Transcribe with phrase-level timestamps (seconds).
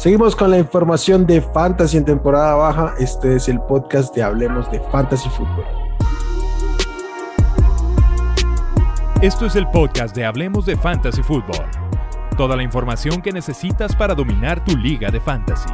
[0.00, 2.94] Seguimos con la información de Fantasy en temporada baja.
[2.98, 5.66] Este es el podcast de Hablemos de Fantasy Fútbol.
[9.20, 11.66] Esto es el podcast de Hablemos de Fantasy Fútbol.
[12.38, 15.68] Toda la información que necesitas para dominar tu liga de fantasy.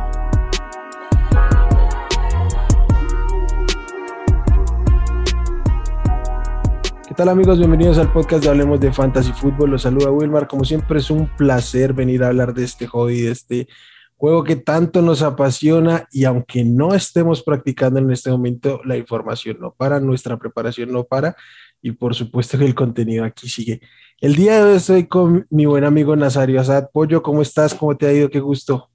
[7.06, 7.58] ¿Qué tal amigos?
[7.58, 9.70] Bienvenidos al podcast de Hablemos de Fantasy Fútbol.
[9.70, 10.48] Los saluda Wilmar.
[10.48, 13.68] Como siempre es un placer venir a hablar de este hobby, de este
[14.16, 19.58] juego que tanto nos apasiona y aunque no estemos practicando en este momento, la información
[19.60, 21.36] no para, nuestra preparación no para
[21.82, 23.80] y por supuesto que el contenido aquí sigue.
[24.20, 26.88] El día de hoy estoy con mi buen amigo Nazario Asad.
[26.92, 27.74] Pollo, ¿cómo estás?
[27.74, 28.30] ¿Cómo te ha ido?
[28.30, 28.88] Qué gusto.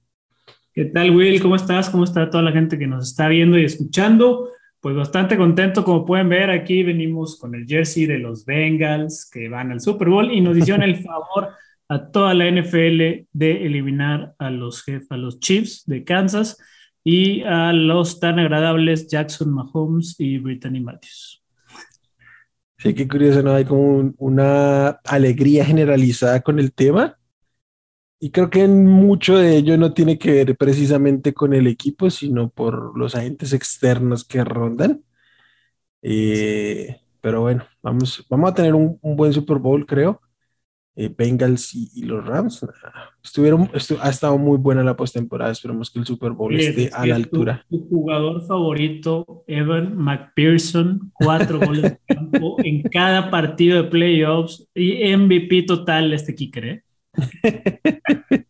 [0.74, 1.40] ¿Qué tal, Will?
[1.40, 1.90] ¿Cómo estás?
[1.90, 4.48] ¿Cómo está toda la gente que nos está viendo y escuchando?
[4.80, 9.48] Pues bastante contento, como pueden ver, aquí venimos con el jersey de los Bengals que
[9.48, 11.50] van al Super Bowl y nos hicieron el favor
[11.92, 16.56] a toda la NFL de eliminar a los, a los Chiefs de Kansas
[17.04, 21.44] y a los tan agradables Jackson Mahomes y Brittany Matthews.
[22.78, 23.52] Sí, qué curioso, ¿no?
[23.52, 27.18] Hay como una alegría generalizada con el tema.
[28.18, 32.48] Y creo que mucho de ello no tiene que ver precisamente con el equipo, sino
[32.48, 35.04] por los agentes externos que rondan.
[36.00, 40.22] Eh, pero bueno, vamos, vamos a tener un buen Super Bowl, creo.
[40.94, 42.66] Eh, Bengals y, los Rams.
[43.24, 45.50] Estuvieron, ha estado muy buena la postemporada.
[45.50, 47.64] Esperemos que el Super Bowl esté a la altura.
[47.70, 55.16] Tu, jugador favorito, Evan McPherson, cuatro goles de campo en cada partido de playoffs y
[55.16, 56.64] MVP total este kicker.
[56.66, 56.82] ¿eh?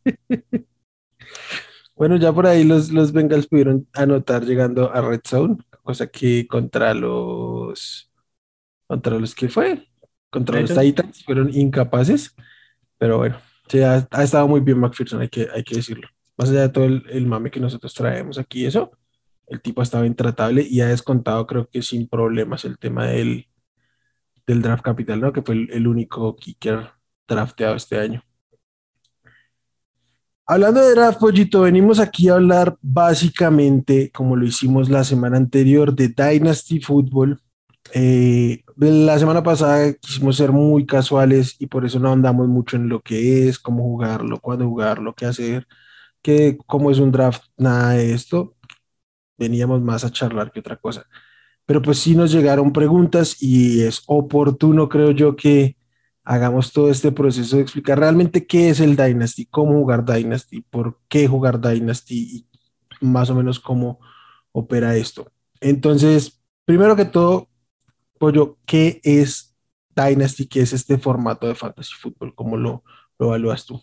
[1.94, 6.48] bueno, ya por ahí los, los Bengals pudieron anotar llegando a Red Zone, cosa que
[6.48, 8.08] contra los
[8.88, 9.91] contra los que fue
[10.32, 12.34] contra los Titans, fueron incapaces,
[12.96, 13.36] pero bueno,
[14.10, 16.08] ha, estado muy bien McPherson, hay que, hay que decirlo.
[16.38, 18.90] Más allá de todo el, mame que nosotros traemos aquí, eso,
[19.46, 23.46] el tipo ha estado intratable y ha descontado, creo que sin problemas, el tema del,
[24.46, 25.34] del draft capital, ¿no?
[25.34, 26.88] Que fue el, único kicker
[27.28, 28.24] drafteado este año.
[30.46, 35.94] Hablando de draft, Pollito, venimos aquí a hablar básicamente, como lo hicimos la semana anterior,
[35.94, 37.38] de Dynasty Football
[37.92, 42.88] eh, la semana pasada quisimos ser muy casuales y por eso no andamos mucho en
[42.88, 45.66] lo que es, cómo jugarlo, cuándo jugarlo, qué hacer,
[46.22, 48.56] qué, cómo es un draft, nada de esto.
[49.38, 51.06] Veníamos más a charlar que otra cosa.
[51.66, 55.76] Pero pues sí nos llegaron preguntas y es oportuno, creo yo, que
[56.24, 60.98] hagamos todo este proceso de explicar realmente qué es el Dynasty, cómo jugar Dynasty, por
[61.08, 62.46] qué jugar Dynasty
[63.00, 64.00] y más o menos cómo
[64.52, 65.30] opera esto.
[65.60, 67.48] Entonces, primero que todo,
[68.22, 69.52] Pollo, ¿qué es
[69.96, 70.46] Dynasty?
[70.46, 72.32] ¿Qué es este formato de fantasy fútbol?
[72.36, 72.84] ¿Cómo lo,
[73.18, 73.82] lo evalúas tú?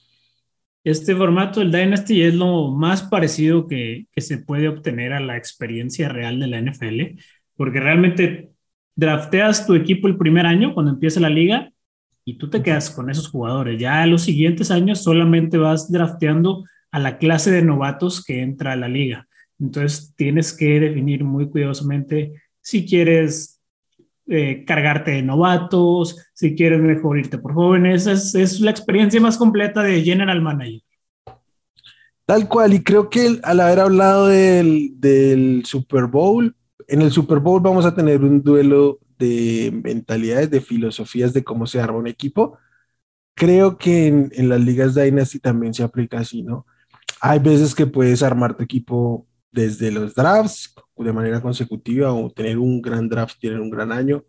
[0.82, 5.36] Este formato del Dynasty es lo más parecido que, que, se puede obtener a la
[5.36, 7.20] experiencia real de la NFL,
[7.58, 8.54] porque realmente
[8.96, 11.74] drafteas tu equipo el primer año cuando empieza la liga
[12.24, 13.78] y tú te quedas con esos jugadores.
[13.78, 18.78] Ya los siguientes años solamente vas drafteando a la clase de novatos que entra a
[18.78, 19.28] la liga.
[19.60, 23.59] Entonces tienes que definir muy cuidadosamente si quieres
[24.30, 29.38] eh, cargarte de novatos, si quieres mejor irte por jóvenes, es, es la experiencia más
[29.38, 30.82] completa de General Manager.
[32.26, 36.56] Tal cual, y creo que al haber hablado del, del, Super Bowl,
[36.88, 41.66] en el Super Bowl vamos a tener un duelo de mentalidades, de filosofías de cómo
[41.66, 42.60] se arma un equipo.
[43.34, 46.68] Creo que en, en las ligas Dynasty también se aplica así, ¿no?
[47.20, 52.58] Hay veces que puedes armar tu equipo desde los drafts de manera consecutiva o tener
[52.58, 54.24] un gran draft, tener un gran año,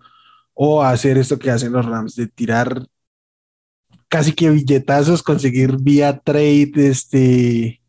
[0.55, 2.87] o hacer esto que hacen los Rams de tirar
[4.09, 7.81] casi que billetazos, conseguir vía trade este,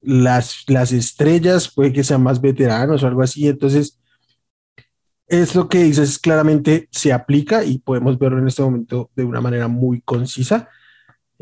[0.00, 3.48] las, las estrellas, puede que sean más veteranos o algo así.
[3.48, 3.98] Entonces,
[5.26, 9.40] es lo que dices claramente se aplica y podemos verlo en este momento de una
[9.40, 10.68] manera muy concisa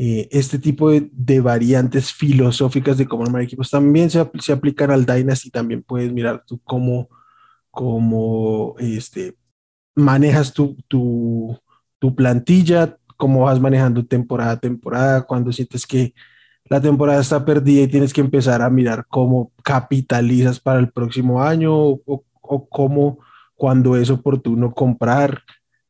[0.02, 5.04] eh, este tipo de, variantes filosóficas de cómo armar equipos también se, se, aplican al
[5.04, 5.50] Dynasty.
[5.50, 7.10] También puedes mirar tú cómo,
[7.70, 9.36] cómo este,
[9.94, 11.54] manejas tu, tu,
[11.98, 16.14] tu plantilla, cómo vas manejando temporada a temporada, cuando sientes que
[16.64, 21.42] la temporada está perdida y tienes que empezar a mirar cómo capitalizas para el próximo
[21.42, 23.18] año o, o cómo
[23.54, 25.42] cuando es oportuno comprar.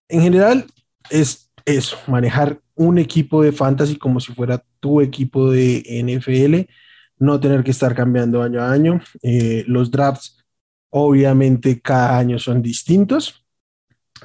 [0.08, 0.66] En general,
[1.10, 6.72] es eso, manejar un equipo de fantasy como si fuera tu equipo de NFL,
[7.18, 9.02] no tener que estar cambiando año a año.
[9.22, 10.42] Eh, los drafts,
[10.88, 13.44] obviamente, cada año son distintos,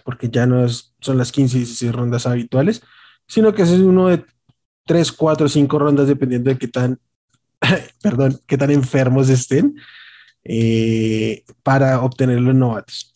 [0.06, 2.82] porque ya no son las 15 y 16 rondas habituales,
[3.28, 4.24] sino que es uno de
[4.86, 6.98] 3, 4, 5 rondas dependiendo de qué tan
[8.02, 9.76] perdón, qué tan enfermos estén
[10.46, 13.12] eh, para obtener los novatos.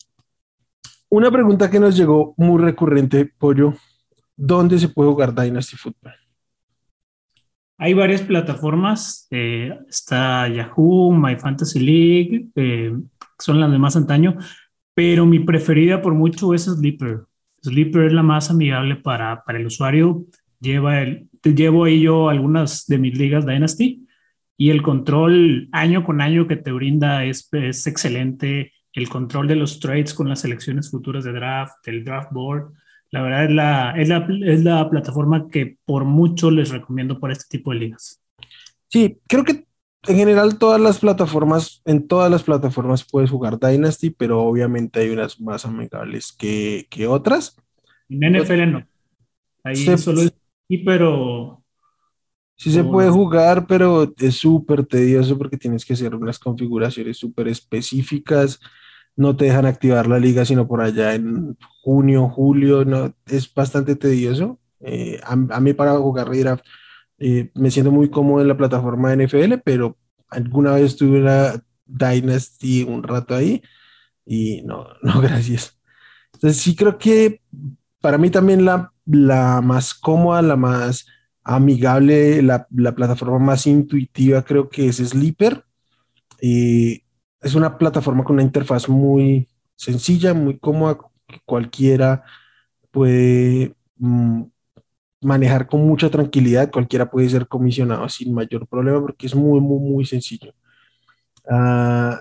[1.08, 3.74] Una pregunta que nos llegó muy recurrente, Pollo,
[4.40, 6.14] ¿dónde se puede jugar Dynasty Football?
[7.76, 12.92] Hay varias plataformas, eh, está Yahoo, My Fantasy League, eh,
[13.38, 14.36] son las de más antaño,
[14.94, 17.22] pero mi preferida por mucho es Sleeper.
[17.62, 20.26] Sleeper es la más amigable para, para el usuario.
[20.60, 24.06] Lleva el, llevo ahí yo algunas de mis ligas Dynasty
[24.56, 28.72] y el control año con año que te brinda es, es excelente.
[28.92, 32.72] El control de los trades con las selecciones futuras de draft, el draft board.
[33.10, 37.32] La verdad es la, es la, es la plataforma que por mucho les recomiendo para
[37.32, 38.22] este tipo de ligas.
[38.88, 39.64] Sí, creo que
[40.06, 45.10] en general todas las plataformas, en todas las plataformas puedes jugar Dynasty, pero obviamente hay
[45.10, 47.56] unas más amigables que, que otras.
[48.08, 48.86] En NFL no.
[49.62, 50.32] Ahí solo es
[50.84, 51.62] pero...
[52.56, 57.48] Sí se puede jugar, pero es súper tedioso porque tienes que hacer unas configuraciones súper
[57.48, 58.60] específicas.
[59.16, 62.84] No te dejan activar la liga sino por allá en junio, julio.
[62.84, 64.58] No, es bastante tedioso.
[64.80, 66.64] Eh, a, mí para jugar redraft
[67.18, 69.98] eh, me siento muy cómodo en la plataforma de NFL, pero
[70.28, 73.62] alguna vez tuve una Dynasty un rato ahí
[74.24, 75.78] y no, no, gracias.
[76.32, 77.42] Entonces sí creo que
[78.00, 81.06] para mí también la, la más cómoda, la más
[81.42, 85.64] amigable, la, la, plataforma más intuitiva creo que es Sleeper.
[86.40, 87.02] y
[87.40, 92.24] es una plataforma con una interfaz muy sencilla, muy cómoda, que cualquiera
[92.90, 94.42] puede mm,
[95.22, 99.78] manejar con mucha tranquilidad, cualquiera puede ser comisionado sin mayor problema porque es muy, muy,
[99.78, 100.52] muy sencillo.
[101.44, 102.16] Uh,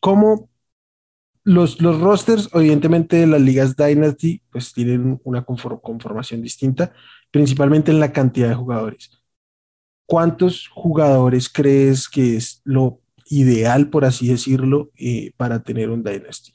[0.00, 0.48] ¿Cómo
[1.44, 6.92] los, los, rosters, evidentemente, las ligas Dynasty, pues tienen una conformación distinta,
[7.30, 9.17] principalmente en la cantidad de jugadores.
[10.08, 16.54] ¿Cuántos jugadores crees que es lo ideal, por así decirlo, eh, para tener un Dynasty?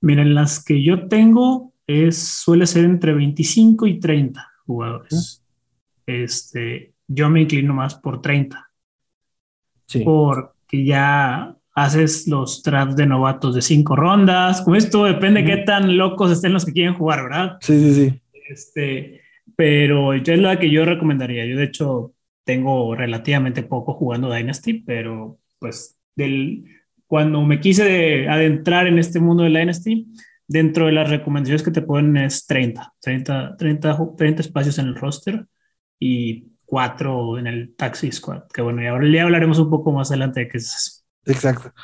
[0.00, 5.40] Miren, las que yo tengo, es, suele ser entre 25 y 30 jugadores.
[6.04, 8.72] Este, yo me inclino más por 30.
[9.86, 10.02] Sí.
[10.04, 14.62] Porque ya haces los drafts de novatos de cinco rondas.
[14.62, 17.58] Con esto depende qué tan locos estén los que quieren jugar, ¿verdad?
[17.60, 18.20] Sí, sí, sí.
[18.50, 19.20] Este,
[19.54, 21.46] pero es la que yo recomendaría.
[21.46, 22.14] Yo, de hecho,
[22.48, 26.64] tengo relativamente poco jugando Dynasty, pero pues del,
[27.06, 30.08] cuando me quise adentrar en este mundo de Dynasty,
[30.46, 34.94] dentro de las recomendaciones que te ponen es 30, 30, 30, 30 espacios en el
[34.94, 35.44] roster
[36.00, 40.10] y 4 en el Taxi Squad, que bueno, y ahora ya hablaremos un poco más
[40.10, 41.02] adelante de qué es eso.
[41.26, 41.74] Exacto.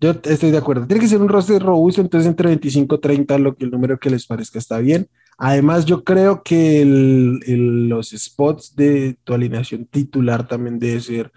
[0.00, 0.86] Yo estoy de acuerdo.
[0.86, 3.98] Tiene que ser un roster robusto, entonces entre 25 y 30, lo que el número
[3.98, 5.08] que les parezca está bien.
[5.40, 11.32] Además, yo creo que el, los spots de tu alineación titular también debe ser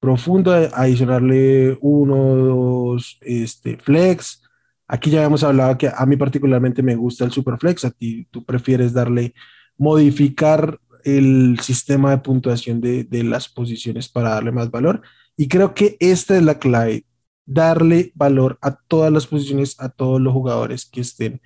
[0.00, 4.42] profundo, adicionarle uno, dos, este, flex,
[4.88, 8.44] Aquí ya habíamos hablado que a mí particularmente me gusta el Superflex, a ti tú
[8.44, 9.34] prefieres darle,
[9.76, 15.02] modificar el sistema de puntuación de, de las posiciones para darle más valor.
[15.36, 17.04] Y creo que esta es la clave,
[17.44, 21.40] darle valor a todas las posiciones, a todos los jugadores que estén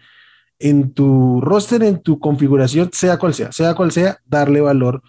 [0.61, 5.03] en tu roster, en tu configuración, sea cual sea, sea cual sea, darle valor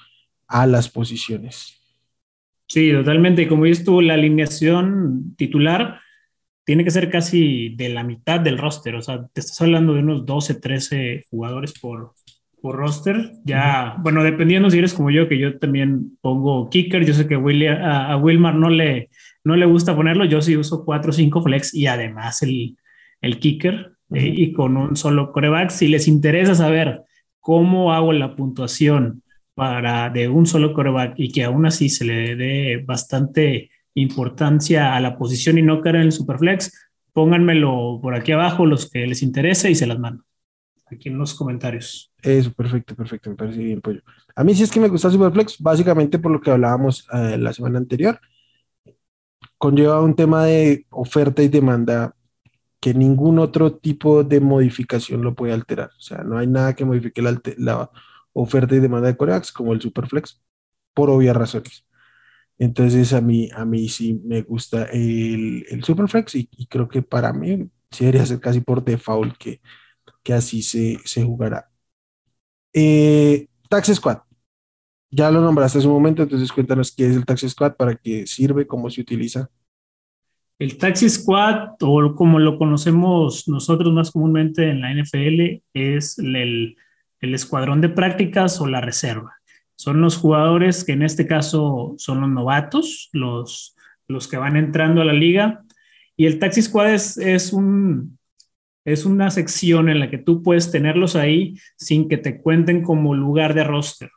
[0.47, 1.77] a las posiciones.
[2.67, 3.47] Sí, totalmente.
[3.49, 5.99] Como dices tú, la alineación titular
[6.63, 9.99] tiene que ser casi de la mitad del roster, o sea, te estás hablando de
[9.99, 12.13] unos 12, 13 jugadores por,
[12.61, 13.31] por roster.
[13.43, 17.35] Ya, bueno, dependiendo si eres como yo, que yo también pongo kicker, yo sé que
[17.35, 19.09] a, Wilmar no le,
[19.43, 22.77] no le gusta ponerlo, yo sí uso 4 o 5 flex y además el,
[23.19, 25.69] el kicker eh, y con un solo coreback.
[25.69, 27.03] Si les interesa saber
[27.39, 32.35] cómo hago la puntuación para de un solo coreback y que aún así se le
[32.35, 36.71] dé bastante importancia a la posición y no caer en el superflex,
[37.13, 40.23] pónganmelo por aquí abajo los que les interese y se las mando.
[40.85, 42.11] Aquí en los comentarios.
[42.21, 44.01] Eso, perfecto, perfecto, me parece bien, Pollo.
[44.35, 47.53] A mí sí es que me gusta Superflex, básicamente por lo que hablábamos eh, la
[47.53, 48.19] semana anterior.
[49.57, 52.13] Conlleva un tema de oferta y demanda
[52.81, 55.91] que ningún otro tipo de modificación lo puede alterar.
[55.97, 57.91] O sea, no hay nada que modifique la,
[58.33, 60.41] oferta y demanda de Coreax como el Superflex,
[60.93, 61.85] por obvias razones.
[62.57, 67.33] Entonces a mí, a mí sí me gusta el, el Superflex y, creo que para
[67.33, 69.61] mí sí debería ser casi por default que,
[70.23, 71.69] que así se, se jugará.
[72.73, 74.19] Eh, Tax Squad.
[75.11, 78.25] Ya lo nombraste hace un momento, entonces cuéntanos qué es el Taxi Squad, para qué
[78.27, 79.49] sirve, cómo se utiliza.
[80.61, 86.77] El Taxi Squad, o como lo conocemos nosotros más comúnmente en la NFL, es el,
[87.19, 89.39] el escuadrón de prácticas o la reserva
[89.75, 93.75] Son los jugadores que en este caso son los novatos, los,
[94.07, 95.63] los que van entrando a la liga.
[96.15, 98.19] Y el Taxi Squad es, es, un,
[98.85, 103.15] es una sección en la que tú puedes tenerlos ahí sin que te cuenten como
[103.15, 104.11] lugar de roster.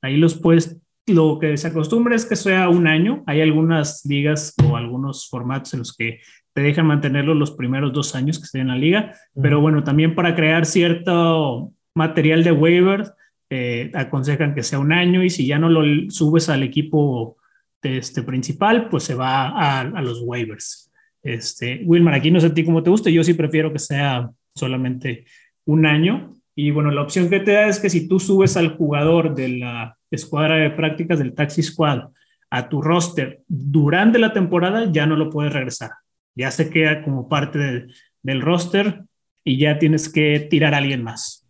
[0.00, 3.24] Ahí los puedes, lo que se acostumbra es que sea un año.
[3.26, 6.20] Hay algunas ligas o algunos formatos en los que
[6.52, 10.14] te dejan mantenerlo los primeros dos años que estén en la liga, pero bueno, también
[10.14, 13.12] para crear cierto material de waiver,
[13.50, 17.36] eh, aconsejan que sea un año y si ya no lo subes al equipo
[17.82, 20.90] este, principal, pues se va a, a, los waivers.
[21.22, 24.30] Este, Wilmar, aquí no sé a ti cómo te gusta, yo sí prefiero que sea
[24.54, 25.24] solamente
[25.64, 26.34] un año.
[26.54, 29.48] Y bueno, la opción que te da es que si tú subes al jugador de
[29.58, 32.10] la escuadra de prácticas del Taxi Squad
[32.50, 35.90] a tu roster durante la temporada, ya no lo puedes regresar
[36.34, 37.88] ya se queda como parte
[38.22, 39.04] del roster
[39.44, 41.46] y ya tienes que tirar a alguien más.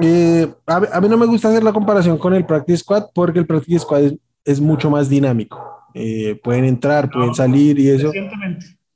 [0.00, 3.46] Eh, a, mí no me gusta hacer la comparación con el Practice Squad porque el
[3.46, 4.12] Practice Squad
[4.44, 5.62] es, mucho más dinámico.
[5.94, 8.12] Eh, pueden entrar, pueden salir y eso.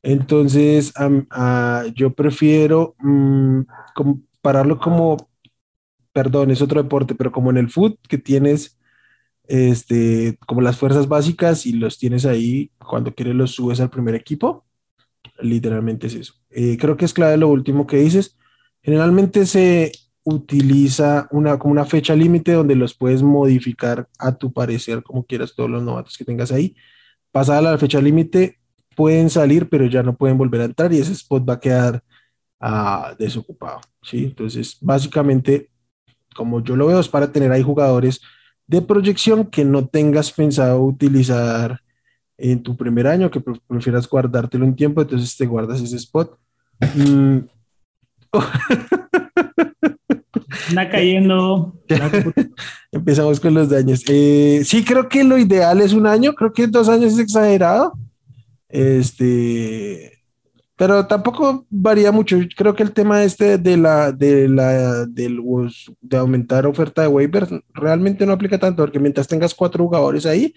[0.02, 0.93] Entonces,
[1.95, 3.61] yo prefiero mm,
[3.95, 5.17] compararlo como,
[6.12, 8.79] perdón, es otro deporte, pero como en el foot, que tienes
[9.50, 14.14] este, como las fuerzas básicas y los tienes ahí, cuando quieres los subes al primer
[14.14, 14.64] equipo.
[15.40, 16.35] Literalmente es eso.
[16.50, 18.38] Eh, creo que es clave lo último que dices.
[18.83, 25.02] Generalmente se utiliza una, como una fecha límite donde los puedes modificar a tu parecer,
[25.02, 26.76] como quieras, todos los novatos que tengas ahí.
[27.33, 28.61] Pasada la fecha límite,
[28.95, 32.05] pueden salir, pero ya no pueden volver a entrar y ese spot va a quedar
[32.61, 33.81] uh, desocupado.
[34.02, 34.25] ¿sí?
[34.25, 35.71] Entonces, básicamente,
[36.34, 38.20] como yo lo veo, es para tener ahí jugadores
[38.66, 41.80] de proyección que no tengas pensado utilizar
[42.38, 46.38] en tu primer año, que prefieras guardártelo un tiempo, entonces te guardas ese spot.
[46.94, 47.38] Mm.
[50.68, 51.75] Está cayendo.
[52.92, 54.04] Empezamos con los daños.
[54.08, 57.92] Eh, sí, creo que lo ideal es un año, creo que dos años es exagerado.
[58.68, 60.19] Este,
[60.80, 62.38] pero tampoco varía mucho.
[62.56, 68.25] Creo que el tema este de la, de la, de aumentar oferta de waivers realmente
[68.25, 70.54] no aplica tanto, porque mientras tengas cuatro jugadores ahí,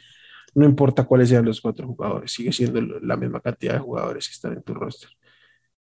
[0.56, 4.32] no importa cuáles sean los cuatro jugadores, sigue siendo la misma cantidad de jugadores que
[4.32, 5.10] están en tu roster.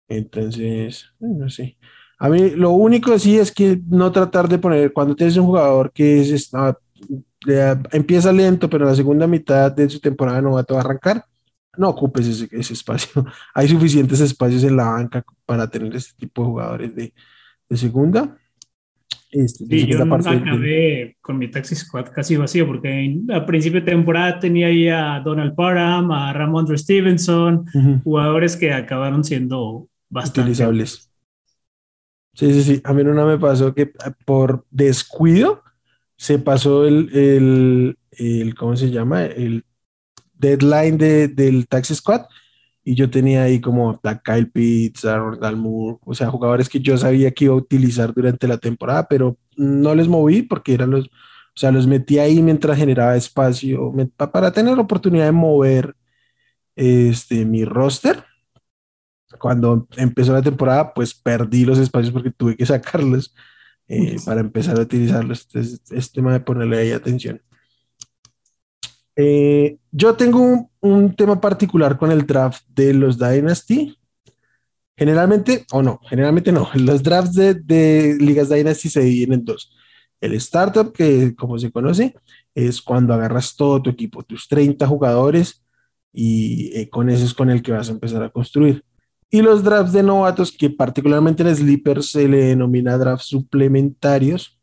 [0.06, 1.76] Entonces, no sé.
[2.20, 5.90] A mí lo único sí es que no tratar de poner, cuando tienes un jugador
[5.90, 6.52] que es,
[7.90, 11.24] empieza lento, pero en la segunda mitad de su temporada no va a arrancar,
[11.76, 13.24] no ocupes ese, ese, espacio.
[13.54, 17.14] Hay suficientes espacios en la banca para tener este tipo de jugadores de,
[17.68, 18.36] de segunda.
[19.30, 23.86] Este, sí, yo nunca acabé con mi taxi squad casi vacío porque a principio de
[23.90, 27.66] temporada tenía ahí a Donald Parham, a Ramondre Stevenson,
[28.02, 31.10] jugadores que acabaron siendo bastante utilizables.
[32.32, 32.80] Sí, sí, sí.
[32.84, 33.92] A mí no me pasó que
[34.24, 35.62] por descuido
[36.16, 39.26] se pasó el, el, el ¿cómo se llama?
[39.26, 39.64] El
[40.38, 42.22] deadline de, del Taxi Squad
[42.88, 46.80] y yo tenía ahí como a Kyle Pitts, a Ronald Moore, o sea, jugadores que
[46.80, 50.90] yo sabía que iba a utilizar durante la temporada, pero no les moví porque eran
[50.92, 55.96] los, o sea, los metí ahí mientras generaba espacio para tener la oportunidad de mover
[56.76, 58.24] este, mi roster.
[59.38, 63.34] Cuando empezó la temporada, pues perdí los espacios porque tuve que sacarlos
[63.86, 65.46] eh, para empezar a utilizarlos.
[65.46, 67.42] Entonces, es tema de ponerle ahí atención.
[69.20, 73.98] Eh, yo tengo un, tema particular con el draft de los Dynasty.
[74.96, 76.70] Generalmente, o no, generalmente no.
[76.74, 79.76] Los drafts de, ligas Dynasty se dividen en dos.
[80.20, 82.14] El startup, que como se conoce,
[82.54, 85.64] es cuando agarras todo tu equipo, tus 30 jugadores,
[86.12, 88.84] y eh, con eso es con el que vas a empezar a construir.
[89.30, 94.57] Y los drafts de novatos, que particularmente en Sleeper se le denomina drafts suplementarios,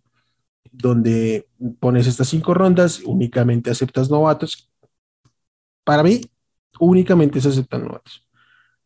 [0.77, 1.47] donde
[1.79, 4.69] pones estas cinco rondas, únicamente aceptas novatos.
[5.83, 6.21] Para mí,
[6.79, 8.25] únicamente se aceptan novatos.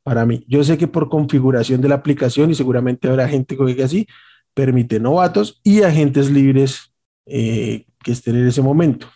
[0.04, 3.66] Para mí, yo sé que por configuración de la aplicación, y seguramente habrá gente que
[3.66, 4.08] diga así,
[4.54, 6.94] permite novatos y agentes libres
[7.26, 9.08] eh, que estén en ese momento.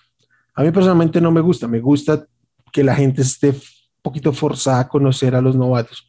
[0.55, 2.27] A mí personalmente no me gusta, me gusta
[2.71, 3.61] que la gente esté un
[4.01, 6.07] poquito forzada a conocer a los novatos,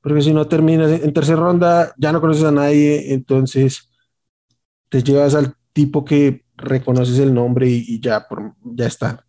[0.00, 3.90] porque si no terminas en tercera ronda, ya no conoces a nadie, entonces
[4.88, 9.26] te llevas al tipo que reconoces el nombre y, ya, por, ya está.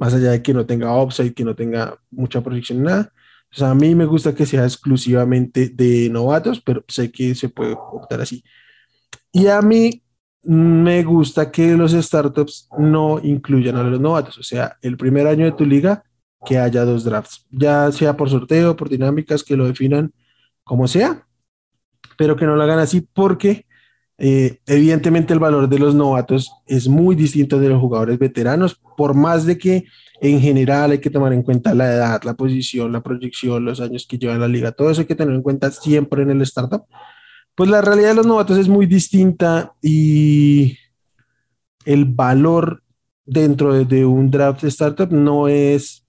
[0.00, 3.12] Más allá de que no tenga upside, que no tenga mucha proyección, nada.
[3.52, 7.50] O sea, a mí me gusta que sea exclusivamente de novatos, pero sé que se
[7.50, 8.42] puede optar así.
[9.30, 10.02] Y a mí
[10.42, 14.38] me gusta que los startups no incluyan a los novatos.
[14.38, 16.02] O sea, el primer año de tu liga,
[16.44, 20.12] que haya dos drafts, ya sea por sorteo, por dinámicas, que lo definan
[20.64, 21.28] como sea,
[22.18, 23.66] pero que no lo hagan así porque
[24.18, 29.14] Eh, evidentemente el valor de los novatos es muy distinto de los jugadores veteranos, por
[29.14, 29.84] más de que
[30.20, 34.06] en general hay que tomar en cuenta la edad, la posición, la proyección, los años
[34.08, 36.84] que lleva la liga, todo eso hay que tener en cuenta siempre en el startup.
[37.54, 40.78] Pues la realidad de los novatos es muy distinta y
[41.84, 42.82] el valor
[43.24, 46.06] dentro de, un draft startup no es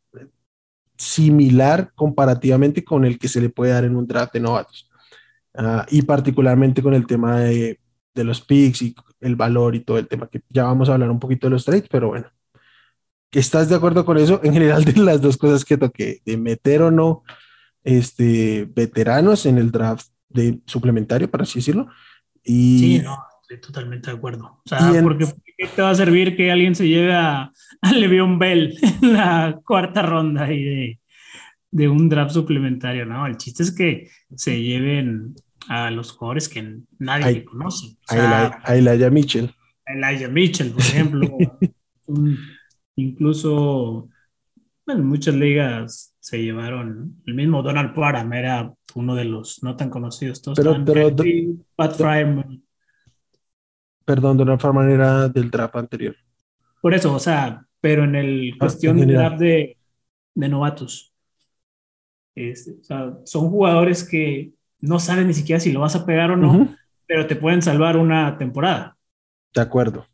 [0.97, 4.89] similar comparativamente con el que se le puede dar en un draft de novatos.
[5.53, 7.79] Ah, y particularmente con el tema de,
[8.17, 11.09] de, los picks y el valor y todo el tema, que ya vamos a hablar
[11.09, 12.27] un poquito de los trades, pero bueno,
[13.31, 14.41] ¿estás de acuerdo con eso?
[14.43, 17.23] En general, de las dos cosas que toqué, de meter o no
[17.83, 21.87] este, veteranos en el draft de suplementario, para así decirlo.
[22.43, 24.61] Y, sí, no, estoy totalmente de acuerdo.
[24.65, 25.25] O sea, porque
[25.57, 29.59] ¿qué te va a servir que alguien se lleve a, a Le'Veon Bell en la
[29.65, 30.99] cuarta ronda y de,
[31.71, 33.05] de, un draft suplementario?
[33.05, 35.35] No, el chiste es que se lleven
[35.69, 37.97] a los jugadores que nadie conoce.
[38.09, 39.53] O sea, a Elijah Mitchell.
[39.85, 41.37] A Elijah Mitchell, por ejemplo.
[42.95, 44.09] incluso
[44.87, 49.89] en muchas ligas se llevaron, el mismo Donald Parham era uno de los no tan
[49.89, 50.41] conocidos.
[50.41, 51.15] Todos pero, pero
[51.75, 51.95] Pat
[54.05, 56.15] Perdón, Donald Farman era del draft anterior.
[56.81, 59.77] Por eso, o sea, pero en el ah, cuestión del draft de,
[60.33, 61.13] de novatos.
[62.35, 66.37] o sea, son jugadores que no saben ni siquiera si lo vas a pegar o
[66.37, 68.97] no, pero te pueden salvar una temporada.
[69.53, 70.05] De acuerdo.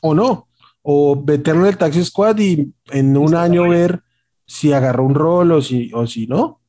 [0.00, 0.48] O no.
[0.82, 4.02] O meterlo en el Taxi Squad y en un año ver
[4.46, 6.60] si agarró un rol o si, o si no.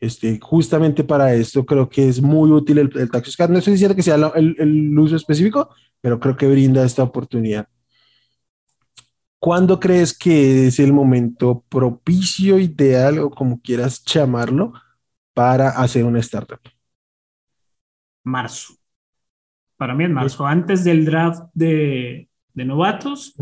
[0.00, 3.50] Este, justamente para esto creo que es muy útil el, el Taxi Squad.
[3.50, 7.68] No estoy diciendo que sea el, el uso específico, pero creo que brinda esta oportunidad.
[9.40, 14.72] ¿Cuándo crees que es el momento propicio, ideal o como quieras llamarlo
[15.32, 16.58] para hacer una startup?
[18.28, 18.74] Marzo.
[19.76, 20.46] Para mí es marzo.
[20.46, 23.34] Antes del draft de, de novatos,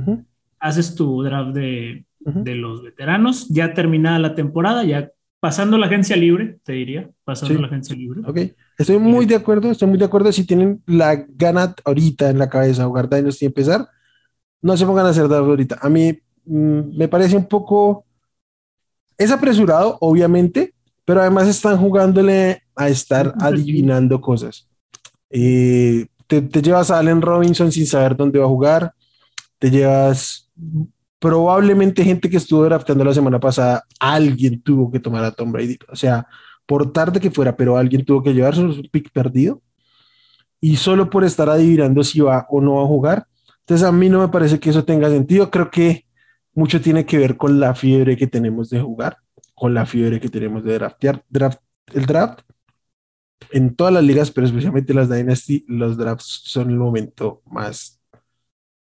[0.59, 3.49] haces tu draft de, de, los veteranos.
[3.49, 8.21] Ya terminada la temporada, ya pasando la agencia libre, te diría, pasando la agencia libre.
[8.27, 8.39] Ok,
[8.79, 10.31] estoy muy de acuerdo, estoy muy de acuerdo.
[10.31, 13.89] Si tienen la gana ahorita en la cabeza jugar Dynasty y empezar,
[14.61, 15.79] no se pongan a hacer draft ahorita.
[15.81, 18.05] A mí mm, me parece un poco,
[19.17, 20.75] es apresurado, obviamente,
[21.07, 24.69] pero además están jugándole a estar adivinando cosas.
[25.31, 28.95] Eh, te, llevas a Allen Robinson sin saber dónde va a jugar,
[29.59, 30.51] te llevas
[31.19, 35.79] probablemente gente que estuvo draftando la semana pasada, alguien tuvo que tomar a Tom Brady.
[35.89, 36.27] O sea,
[36.67, 39.63] por tarde que fuera, pero alguien tuvo que llevarse un pick perdido.
[40.61, 43.27] Y solo por estar adivinando si va o no va a jugar.
[43.61, 45.51] Entonces a mí no me parece que eso tenga sentido.
[45.51, 46.07] Creo que
[46.55, 49.19] mucho tiene que ver con la fiebre que tenemos de jugar,
[49.55, 51.23] con la fiebre que tenemos de draftear.
[51.29, 51.61] Draft,
[51.93, 52.41] el draft
[53.51, 57.97] en todas las ligas, pero especialmente las Dynasty, los drafts son el momento más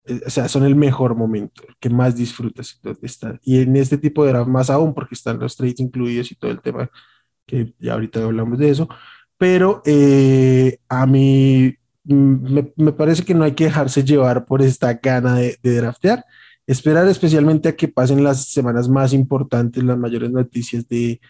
[0.06, 3.40] eh, o sea, son el mejor momento, el que más disfrutas y estar.
[3.42, 6.50] Y en este tipo de draft más aún, porque están los trades incluidos y todo
[6.50, 6.90] el tema,
[7.46, 8.88] que ya ahorita hablamos de eso.
[9.38, 14.94] Pero eh, a mí mm, me, parece que no hay que dejarse llevar por esta
[14.94, 16.24] gana de, de draftear.
[16.66, 21.20] Esperar especialmente a que pasen las semanas más importantes, las mayores noticias de,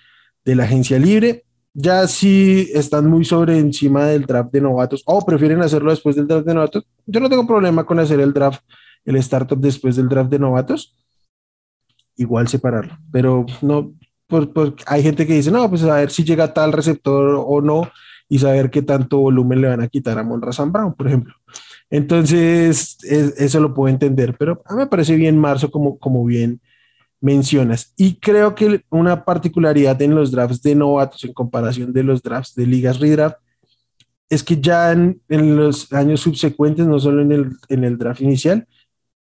[0.44, 1.43] de la agencia libre
[1.74, 6.28] ya si están muy sobre encima del draft de novatos o prefieren hacerlo después del
[6.28, 8.62] draft de novatos, yo no tengo problema con hacer el draft,
[9.04, 10.96] el startup después del draft de novatos.
[12.16, 13.92] Igual separarlo, pero no,
[14.28, 14.48] pues,
[14.86, 17.90] hay gente que dice, no, pues a ver si llega tal receptor o no
[18.28, 21.34] y saber qué tanto volumen le van a quitar a Monra Brown, por ejemplo.
[21.90, 26.60] Entonces, eso lo puedo entender, pero a mí me parece bien marzo como, como bien
[27.24, 27.94] mencionas.
[27.96, 32.54] Y creo que una particularidad en los drafts de novatos en comparación de los drafts
[32.54, 33.38] de ligas redraft
[34.28, 38.68] es que ya en, los años subsecuentes, no solo en el, en el draft inicial,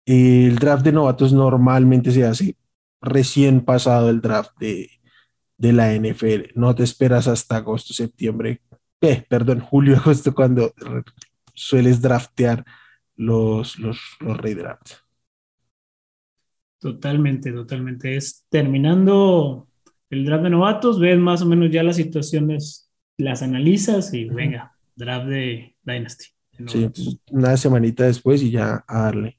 [0.04, 2.56] el draft de novatos normalmente se hace
[3.00, 4.90] recién pasado el draft de,
[5.56, 6.52] de la NFL.
[6.56, 8.60] No te esperas hasta agosto, septiembre,
[9.00, 10.74] eh, perdón, julio, agosto, cuando
[11.54, 12.66] sueles draftear
[13.16, 15.07] los, los, los redrafts.
[16.78, 18.16] Totalmente, totalmente.
[18.16, 19.68] Es terminando
[20.10, 24.72] el draft de novatos, ves más o menos ya las situaciones, las analizas y venga,
[24.94, 26.26] draft de Dynasty.
[26.66, 26.90] sí,
[27.30, 29.38] una semanita después y ya a darle.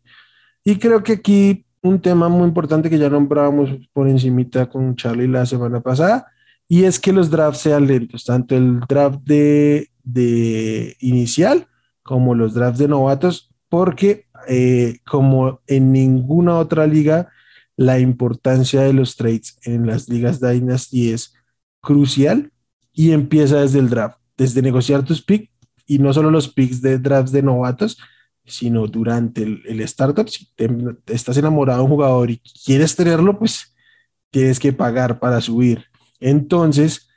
[0.63, 5.27] Y creo que aquí un tema muy importante que ya nombrábamos por encimita con Charlie
[5.27, 6.27] la semana pasada,
[6.67, 11.67] y es que los drafts sean lentos, tanto el draft de, de inicial
[12.03, 17.29] como los drafts de novatos, porque eh, como en ninguna otra liga,
[17.75, 21.33] la importancia de los trades en las ligas Dynasty es
[21.81, 22.51] crucial
[22.93, 25.49] y empieza desde el draft, desde negociar tus picks
[25.85, 27.97] y no solo los picks de drafts de novatos,
[28.45, 30.27] sino durante el, el startup.
[30.27, 30.69] Si te,
[31.07, 33.73] estás enamorado de un jugador y quieres tenerlo, pues
[34.29, 35.85] tienes que pagar para subir.
[36.19, 37.09] Entonces,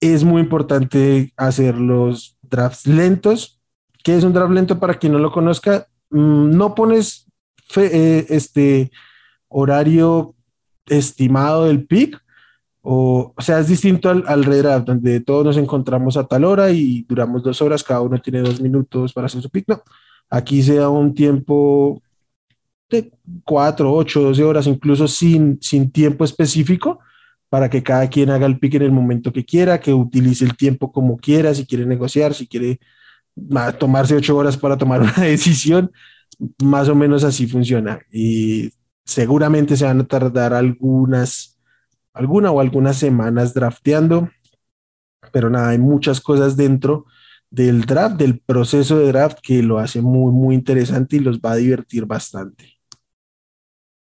[0.00, 3.60] es muy importante hacer los drafts lentos.
[4.04, 5.88] ¿Qué es un draft lento para quien no lo conozca?
[6.10, 7.26] Mm, no pones
[7.76, 8.90] eh, este
[9.48, 10.34] horario
[10.86, 12.20] estimado del pick,
[12.90, 17.02] o, sea, es distinto al, al redraft, donde todos nos encontramos a tal hora y
[17.02, 19.68] duramos dos horas, cada uno tiene dos minutos para hacer su pick.
[19.68, 19.82] No,
[20.30, 22.02] aquí se da un tiempo
[22.88, 23.12] de
[23.44, 27.00] cuatro, ocho, doce horas, incluso sin, sin tiempo específico,
[27.50, 30.56] para que cada quien haga el pick en el momento que quiera, que utilice el
[30.56, 32.80] tiempo como quiera, si quiere negociar, si quiere
[33.78, 35.90] tomarse ocho horas para tomar una decisión,
[36.62, 38.00] más o menos así funciona.
[38.12, 38.72] Y
[39.04, 41.58] seguramente se van a tardar algunas,
[42.12, 44.30] alguna o algunas semanas drafteando,
[45.32, 47.06] pero nada, hay muchas cosas dentro
[47.50, 51.52] del draft, del proceso de draft que lo hace muy, muy interesante y los va
[51.52, 52.74] a divertir bastante.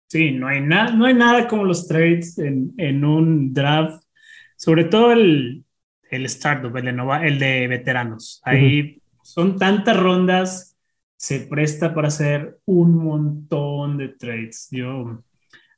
[0.08, 4.04] Sí, no hay, nada no hay nada como los trades en, en un draft,
[4.56, 5.64] sobre todo el,
[6.08, 8.40] el startup, el de, el de veteranos.
[8.44, 9.02] Ahí
[9.34, 10.76] son tantas rondas,
[11.16, 14.68] se presta para hacer un montón de trades.
[14.70, 15.24] Yo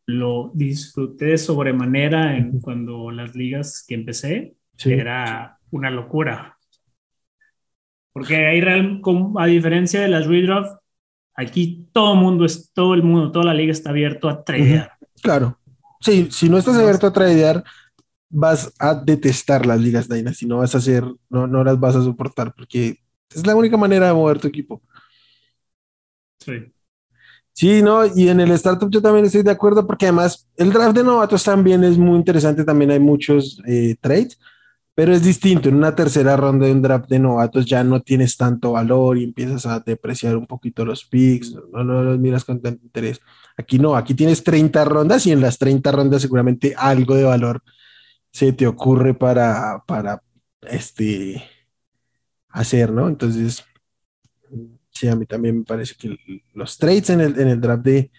[0.04, 6.58] lo disfruté sobremanera en, cuando las ligas que empecé, era una locura.
[8.12, 9.00] Porque ahí, real,
[9.38, 10.76] a diferencia de las redraft,
[11.38, 14.92] Aquí todo el mundo, es, todo el mundo, toda la liga está abierto a tradear.
[15.22, 15.58] Claro.
[16.00, 17.62] Sí, si no estás abierto a tradear,
[18.30, 22.02] vas a detestar las ligas Dynasty, no vas a hacer, no, no las vas a
[22.02, 23.00] soportar, porque
[23.34, 24.82] es la única manera de mover tu equipo.
[26.38, 26.72] Sí.
[27.52, 30.94] Sí, no, y en el startup yo también estoy de acuerdo, porque además el draft
[30.94, 34.38] de novatos también es muy interesante, también hay muchos eh, trades
[34.96, 35.68] pero es distinto.
[35.68, 39.24] En una tercera ronda de un draft de novatos ya no tienes tanto valor y
[39.24, 43.20] empiezas a depreciar un poquito los picks, no, no los miras con tanto interés.
[43.58, 47.62] Aquí no, aquí tienes 30 rondas y en las 30 rondas seguramente algo de valor
[48.32, 50.22] se te ocurre para, para
[50.62, 51.44] este,
[52.56, 53.08] hacer, ¿no?
[53.08, 53.64] Entonces,
[55.10, 56.16] a mí también me parece que
[56.54, 58.10] los trades en el, en el draft de,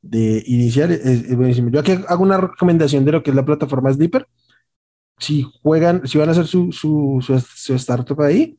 [0.00, 1.70] de inicial es, buenísimo.
[1.70, 4.26] Yo aquí hago una recomendación de lo que es la plataforma Sleeper
[5.18, 8.58] si juegan, si van a hacer su, su, su, startup ahí,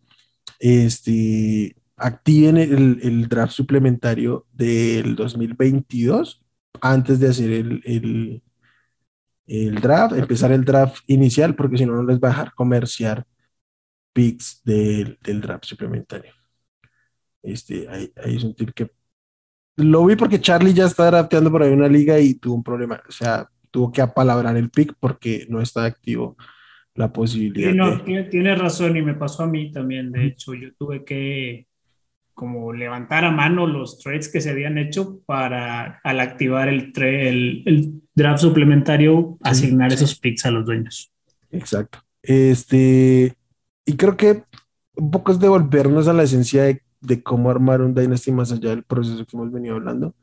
[0.59, 6.41] este, activen el, el, draft suplementario del 2022
[6.79, 8.43] antes de hacer el, el,
[9.47, 13.25] el, draft, empezar el draft inicial, porque si no, no les va a dejar comerciar
[14.13, 16.31] picks del, del draft suplementario.
[17.41, 18.89] Este, ahí, ahí, es un tip que
[19.75, 23.01] lo vi porque Charlie ya está drafteando por ahí una liga y tuvo un problema.
[23.07, 26.37] O sea, tuvo que apalabrar el pick porque no está activo
[26.95, 27.71] la posibilidad.
[27.71, 30.11] Sí, no, tiene, razón y me pasó a mí también.
[30.11, 31.67] De hecho, yo tuve que
[32.35, 37.63] como levantar a mano los trades que se habían hecho para al activar el, el,
[37.65, 41.11] el draft suplementario asignar esos picks a los dueños.
[41.51, 41.99] Exacto.
[42.21, 43.35] Este,
[43.85, 44.43] y creo que
[44.95, 48.69] un poco es devolvernos a la esencia de, de cómo armar un Dynasty más allá
[48.69, 50.15] del proceso que hemos venido hablando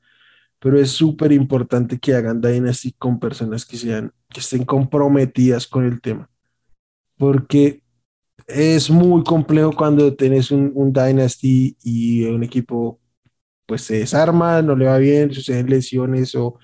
[0.60, 5.86] pero es súper importante que hagan Dynasty con personas que sean, que estén comprometidas con
[5.86, 6.30] el tema,
[7.16, 7.82] porque
[8.46, 13.00] es muy complejo cuando tenés un, un Dynasty y un equipo
[13.66, 16.58] pues se desarma, no le va bien, suceden lesiones o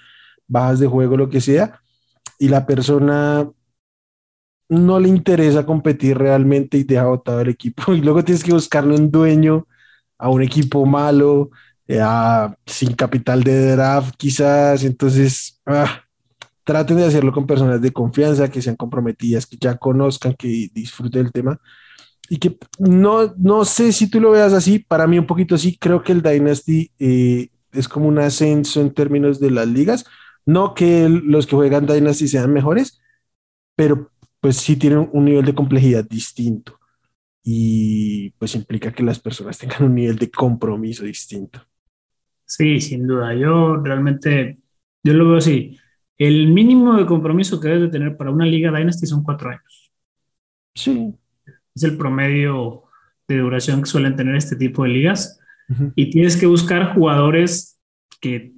[0.46, 1.80] bajas de juego, lo que sea,
[2.38, 3.50] y la persona
[4.68, 8.94] no le interesa competir realmente y deja botado el equipo, y luego tienes que buscarle
[8.96, 9.66] un dueño
[10.18, 11.50] a un equipo malo,
[12.66, 16.02] sin capital de draft quizás, entonces ah,
[16.64, 21.22] traten de hacerlo con personas de confianza, que sean comprometidas, que ya conozcan, que disfruten
[21.22, 21.60] del tema.
[22.28, 25.78] Y que no, no sé si tú lo veas así, para mí un poquito sí,
[25.78, 30.06] creo que el Dynasty eh, es como un ascenso en términos de las ligas,
[30.44, 33.00] no que los que juegan Dynasty sean mejores,
[33.76, 34.10] pero
[34.46, 36.78] pues sí tienen un nivel de complejidad distinto
[37.42, 41.66] y pues implica que las personas tengan un nivel de compromiso distinto.
[42.44, 43.34] Sí, sin duda.
[43.34, 44.60] Yo realmente,
[45.02, 45.76] yo lo veo así.
[46.16, 49.92] El mínimo de compromiso que debes de tener para una liga Dynasty son cuatro años.
[50.76, 51.12] Sí.
[51.74, 52.84] Es el promedio
[53.26, 55.40] de duración que suelen tener este tipo de ligas.
[55.96, 57.80] Y tienes que buscar jugadores
[58.20, 58.52] que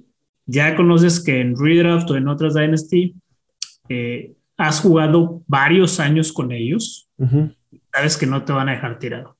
[0.45, 3.15] ya conoces que en Redraft o en otras Dynasty
[3.89, 7.09] eh, has jugado varios años con ellos.
[7.93, 9.37] Sabes que no te van a dejar tirado.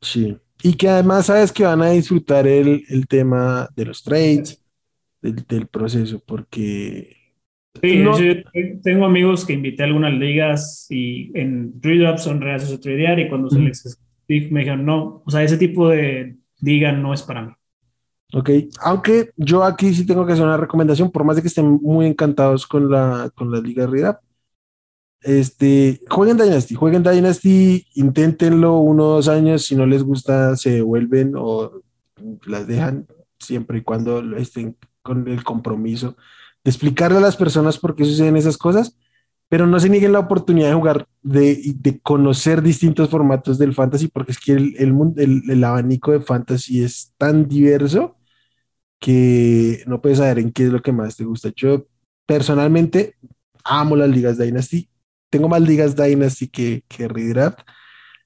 [0.00, 0.36] Sí.
[0.62, 4.62] Y que además sabes que van a disfrutar el, el tema de los trades,
[5.22, 7.16] del, del proceso, porque...
[7.80, 8.12] Sí, yo
[8.82, 13.28] tengo amigos que invité a algunas ligas y en Redraft son reales a tradear y
[13.28, 17.42] cuando se les me dijeron, no, o sea, ese tipo de liga no es para
[17.42, 17.52] mí.
[18.32, 21.78] Ok, aunque yo aquí sí tengo que hacer una recomendación, por más de que estén
[21.82, 23.92] muy encantados con la, con la Liga de
[25.22, 30.70] este, jueguen Dynasty, jueguen Dynasty, inténtenlo uno o dos años, si no les gusta se
[30.70, 31.82] devuelven o
[32.46, 33.06] las dejan
[33.38, 36.16] siempre y cuando estén con el compromiso
[36.64, 38.96] de explicarle a las personas por qué suceden esas cosas,
[39.48, 44.08] pero no se nieguen la oportunidad de jugar, de, de conocer distintos formatos del fantasy,
[44.08, 48.16] porque es que el, el, el, abanico de fantasy es tan diverso
[49.00, 51.50] que no puedes saber en qué es lo que más te gusta.
[51.56, 51.86] Yo
[52.26, 53.16] personalmente
[53.64, 54.88] amo las ligas Dynasty,
[55.30, 57.60] tengo más ligas Dynasty que, que Redraft.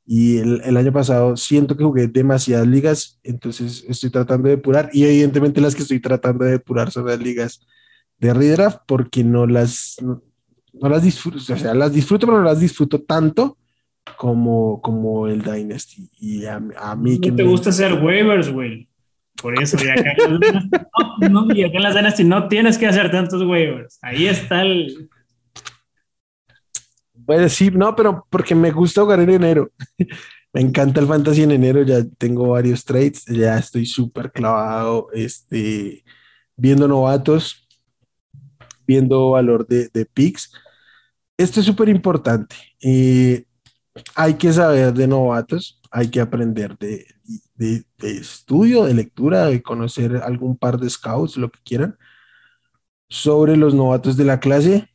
[0.07, 4.91] Y el, el, año pasado siento que jugué demasiadas ligas, entonces estoy tratando de depurar.
[4.93, 7.61] Y evidentemente las que estoy tratando de depurar son las ligas
[8.19, 10.23] de redraft porque no las, no,
[10.89, 13.57] las disfruto, o sea, las disfruto, pero no las disfruto tanto
[14.17, 16.11] como, como el Dynasty.
[16.19, 17.49] Y a, a mí no que te me...
[17.49, 18.89] gusta hacer waivers, güey.
[19.41, 20.15] Por eso, y acá,
[21.21, 23.99] no, no, y acá en las Dynasty no tienes que hacer tantos waivers.
[24.03, 25.11] Ahí está el.
[27.27, 29.71] Pues sí, no, pero porque me gusta jugar en enero.
[30.53, 36.05] me encanta el fantasy en enero, ya tengo varios trades, ya estoy súper clavado este,
[36.57, 37.65] viendo novatos
[38.87, 40.53] viendo valor de, de picks.
[41.37, 42.57] Esto es súper importante.
[42.81, 43.45] Eh,
[44.15, 47.07] hay que saber de novatos, hay que aprender de,
[47.55, 51.97] de, de, estudio, de lectura, de conocer algún par de scouts, lo que quieran,
[53.09, 54.89] sobre los novatos de la clase,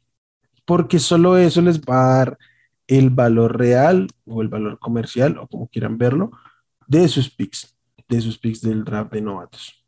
[0.69, 2.37] porque solo eso les va a dar
[2.85, 6.29] el valor real o el valor comercial, o como quieran verlo,
[6.85, 7.75] de sus picks,
[8.07, 9.83] de sus picks del draft de novatos.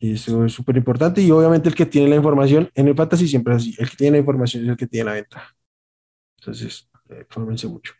[0.00, 3.54] Eso es súper importante y obviamente el que tiene la información en el fantasy siempre
[3.54, 3.76] es así.
[3.78, 5.54] El que tiene la información es el que tiene la ventaja.
[6.38, 7.92] Entonces, eh, fórmense mucho.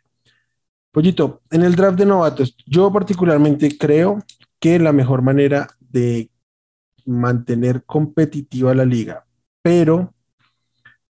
[0.91, 4.23] Pollito, en el draft de novatos, yo particularmente creo
[4.59, 6.31] que la mejor manera de
[7.05, 9.27] mantener competitiva la liga,
[9.61, 10.12] pero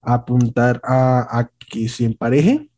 [0.04, 2.70] apuntar a, a que se empareje,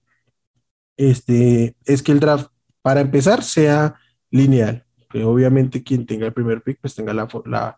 [0.97, 3.95] este, es que el draft, para empezar, sea
[4.31, 4.85] lineal.
[5.09, 7.77] Que obviamente quien tenga el primer pick, pues tenga la, la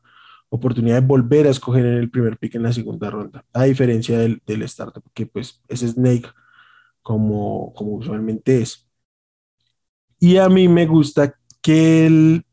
[0.50, 4.18] oportunidad de volver a escoger en el primer pick en la segunda ronda, a diferencia
[4.20, 6.30] del, del startup, que pues es Snake
[7.02, 8.88] como, como usualmente es.
[10.20, 12.46] Y a mí me gusta que el,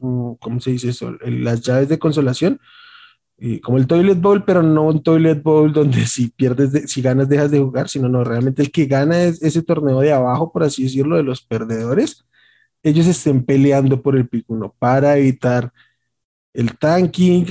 [0.00, 1.12] mm, ¿cómo se dice eso?
[1.22, 2.60] Las llaves de consolación,
[3.62, 7.28] como el Toilet Bowl, pero no un Toilet Bowl donde si pierdes, de, si ganas
[7.28, 10.62] dejas de jugar, sino no, realmente el que gana es ese torneo de abajo, por
[10.62, 12.26] así decirlo, de los perdedores,
[12.82, 15.72] ellos estén peleando por el pick 1 para evitar
[16.54, 17.46] el tanking,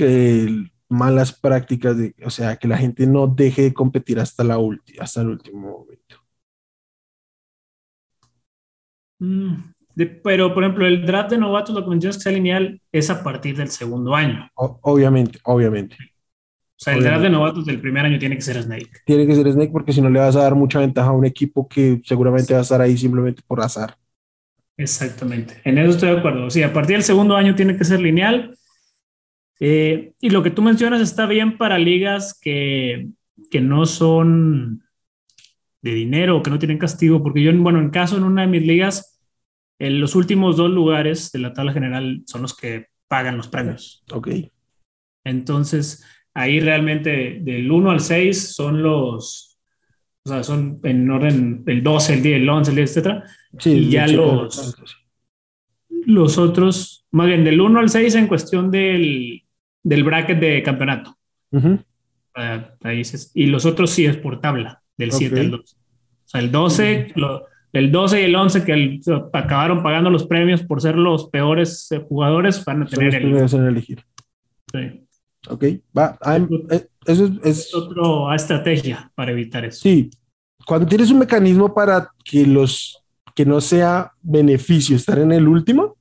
[0.88, 4.58] malas prácticas, de, o sea, que la gente no deje de competir hasta, la
[5.00, 6.16] hasta el último momento.
[9.20, 12.80] Mm, de, pero, por ejemplo, el draft de novatos, lo que mencionas que sea lineal,
[12.92, 14.48] es a partir del segundo año.
[14.54, 15.96] O, obviamente, obviamente.
[16.00, 18.90] O sea, el draft de novatos del primer año tiene que ser Snake.
[19.04, 21.26] Tiene que ser Snake porque si no le vas a dar mucha ventaja a un
[21.26, 22.52] equipo que seguramente sí.
[22.54, 23.96] va a estar ahí simplemente por azar.
[24.78, 25.60] Exactamente.
[25.64, 26.48] En eso estoy de acuerdo.
[26.48, 28.56] Sí, a partir del segundo año tiene que ser lineal
[29.60, 33.10] eh, y lo que tú mencionas está bien para ligas que,
[33.50, 34.82] que no son
[35.82, 38.66] de dinero, que no tienen castigo, porque yo, bueno, en caso en una de mis
[38.66, 39.19] ligas,
[39.80, 44.04] en los últimos dos lugares de la tabla general son los que pagan los premios.
[44.12, 44.28] Ok.
[45.24, 49.58] Entonces, ahí realmente del 1 al 6 son los,
[50.24, 53.22] o sea, son en orden el 12, el 10, el 11, el 10, etc.
[53.58, 54.76] Sí, y ya los,
[55.88, 59.44] los otros, más bien del 1 al 6 en cuestión del,
[59.82, 61.16] del bracket de campeonato.
[61.52, 61.84] Uh -huh.
[62.36, 65.44] uh, ahí se, y los otros sí es por tabla, del 7 okay.
[65.46, 65.74] al 12.
[65.74, 67.16] O sea, el 12, uh -huh.
[67.16, 69.00] lo, el 12 y el 11 que el,
[69.32, 73.36] acabaron pagando los premios por ser los peores eh, jugadores van a tener el...
[73.36, 74.04] en elegir.
[74.72, 75.06] Sí.
[75.48, 75.64] Ok,
[75.96, 76.18] va.
[76.22, 77.74] I'm, eh, eso es, es...
[77.74, 79.80] otra estrategia para evitar eso.
[79.80, 80.10] Sí,
[80.66, 83.02] cuando tienes un mecanismo para que los
[83.34, 85.96] que no sea beneficio estar en el último,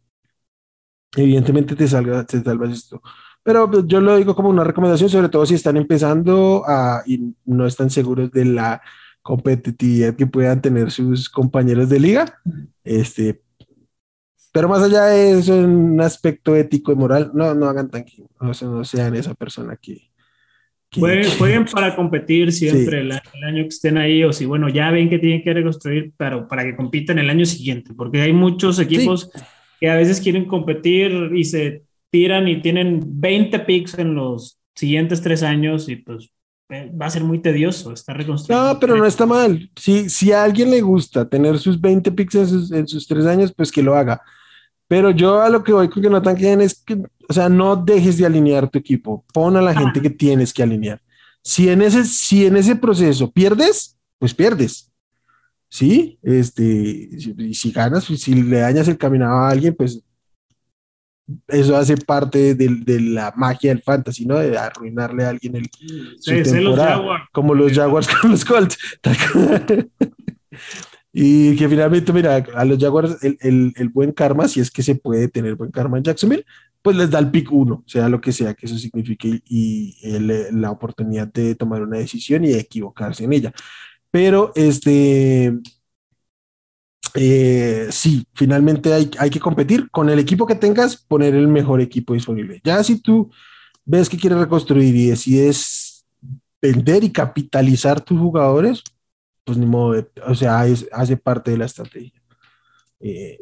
[1.16, 3.02] evidentemente te salga, te salvas esto.
[3.44, 7.66] Pero yo lo digo como una recomendación, sobre todo si están empezando a, y no
[7.66, 8.82] están seguros de la
[9.30, 12.42] competitividad que puedan tener sus compañeros de liga.
[12.84, 13.42] Este,
[14.52, 18.06] pero más allá de eso, en un aspecto ético y moral, no, no hagan tan
[18.42, 20.10] no, no sean esa persona que.
[20.90, 23.08] que jueguen, jueguen, para competir siempre sí.
[23.08, 26.12] el, el, año que estén ahí, o si, bueno, ya ven que tienen que reconstruir,
[26.18, 29.42] pero para que compitan el año siguiente, porque hay muchos equipos sí.
[29.80, 35.22] que a veces quieren competir y se tiran y tienen 20 picks en los siguientes
[35.22, 36.32] tres años y pues
[36.70, 38.74] va a ser muy tedioso estar reconstruyendo.
[38.74, 39.70] No, pero no está mal.
[39.76, 43.26] Si, si a alguien le gusta tener sus 20 picks en sus, en sus tres
[43.26, 44.22] años, pues que lo haga.
[44.88, 47.76] Pero yo a lo que voy con que no tan es que, o sea, no
[47.76, 49.24] dejes de alinear tu equipo.
[49.34, 51.02] Pon a la gente que tienes que alinear.
[51.44, 54.92] Si en ese, si en ese proceso pierdes, pues pierdes.
[55.70, 56.18] ¿Sí?
[56.24, 60.02] Este, y si ganas, pues, si le dañas el camino a alguien, pues
[61.48, 64.38] eso hace parte de, de, la magia del fantasy, ¿no?
[64.38, 65.70] De arruinarle a alguien el,
[66.20, 68.78] sí, su temporada, los como los Jaguars con los Colts.
[71.14, 74.84] y que finalmente, mira, a los Jaguars el, el, el, buen karma, si es que
[74.84, 76.46] se puede tener buen karma en Jacksonville,
[76.82, 80.62] pues les da el pick uno, sea lo que sea que eso signifique, y el,
[80.62, 83.54] la oportunidad de tomar una decisión y de equivocarse en ella.
[84.12, 85.60] Pero este,
[87.16, 91.82] eh, sí, finalmente hay, hay, que competir con el equipo que tengas, poner el mejor
[91.82, 92.62] equipo disponible.
[92.64, 93.32] Ya si tú
[93.86, 96.06] ves que quieres reconstruir y decides
[96.62, 98.84] vender y capitalizar tus jugadores,
[99.44, 102.22] pues ni modo, o sea, es, hace parte de la estrategia.
[103.00, 103.40] Eh,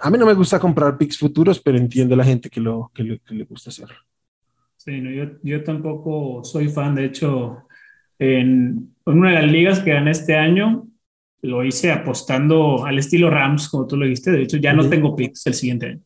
[0.00, 2.90] a mí no me gusta comprar picks futuros, pero entiendo a la gente que, lo,
[2.94, 3.96] que, le, gusta hacerlo.
[4.76, 7.64] Sí, no, yo, yo, tampoco soy fan, de hecho,
[8.18, 10.87] en, en una de las ligas que gané este año,
[11.42, 14.30] lo hice apostando al estilo Rams, como tú lo dijiste.
[14.32, 16.00] De hecho, ya no tengo picks el siguiente año.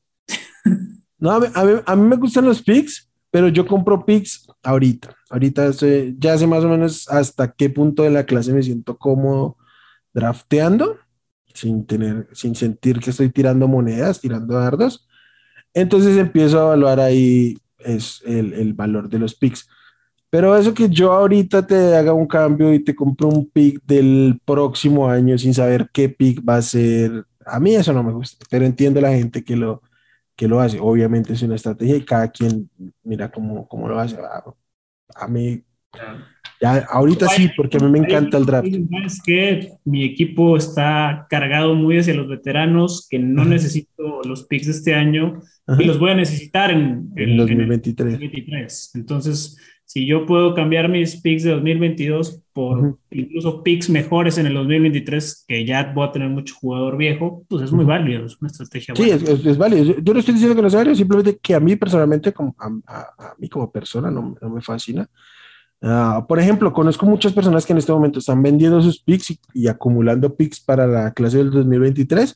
[1.19, 1.47] No, a mí,
[1.87, 5.15] a mí, me gustan los picks, pero yo compro picks ahorita.
[5.31, 8.99] Ahorita estoy, ya sé más o menos hasta qué punto de la clase me siento
[8.99, 9.57] cómodo
[10.13, 10.99] drafteando,
[11.55, 15.07] sin tener, sin sentir que estoy tirando monedas, tirando dardos.
[15.73, 19.69] Entonces empiezo a evaluar ahí es el, el valor de los picks.
[20.33, 24.41] Pero eso que yo ahorita te haga un cambio y te compro un pick del
[24.47, 28.47] próximo año sin saber qué pick va a ser, a mí eso no me gusta,
[28.49, 29.83] pero entiendo la gente que lo,
[30.35, 30.79] que lo hace.
[30.81, 32.71] Obviamente es una estrategia y cada quien
[33.05, 34.17] mira cómo, cómo lo hace.
[35.15, 35.63] A, mí,
[36.63, 38.69] ya, ahorita sí, porque a mí me encanta el draft.
[39.05, 44.65] Es que mi equipo está cargado muy hacia los veteranos, que no necesito los picks
[44.65, 45.43] de este año
[45.79, 48.13] y los voy a necesitar en, el 2023.
[48.13, 48.93] 2023.
[48.95, 49.59] Entonces,
[49.93, 55.45] si yo puedo cambiar mis picks de 2022 por incluso picks mejores en el 2023,
[55.47, 58.95] que ya voy a tener mucho jugador viejo, pues es muy válido, es una estrategia
[58.97, 59.97] Sí, es, es, válido.
[60.03, 62.69] Yo, no estoy diciendo que no sea válido, simplemente que a mí personalmente, como, a,
[62.89, 65.07] a, mí como persona, no, no me fascina.
[65.83, 69.41] Uh, por ejemplo, conozco muchas personas que en este momento están vendiendo sus picks y,
[69.53, 72.35] y acumulando picks para la clase del 2023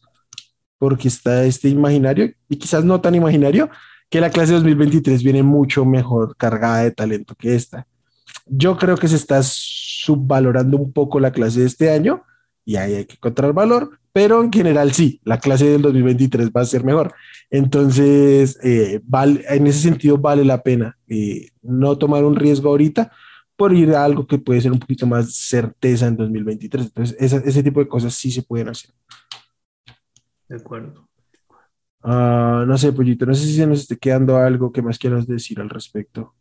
[0.76, 3.70] porque está este imaginario y quizás no tan imaginario,
[4.08, 7.86] que la clase 2023 viene mucho mejor cargada de talento que esta.
[8.46, 12.22] Yo creo que se está subvalorando un poco la clase de este año
[12.64, 16.62] y ahí hay que encontrar valor, pero en general sí, la clase del 2023 va
[16.62, 17.14] a ser mejor.
[17.50, 23.12] Entonces, eh, vale, en ese sentido vale la pena eh, no tomar un riesgo ahorita
[23.56, 26.86] por ir a algo que puede ser un poquito más certeza en 2023.
[26.86, 28.90] Entonces, ese tipo de cosas sí se pueden hacer.
[30.48, 31.05] De acuerdo.
[32.02, 35.26] Uh, no sé, Pollito, no sé si se nos esté quedando algo que más quieras
[35.26, 36.34] decir al respecto.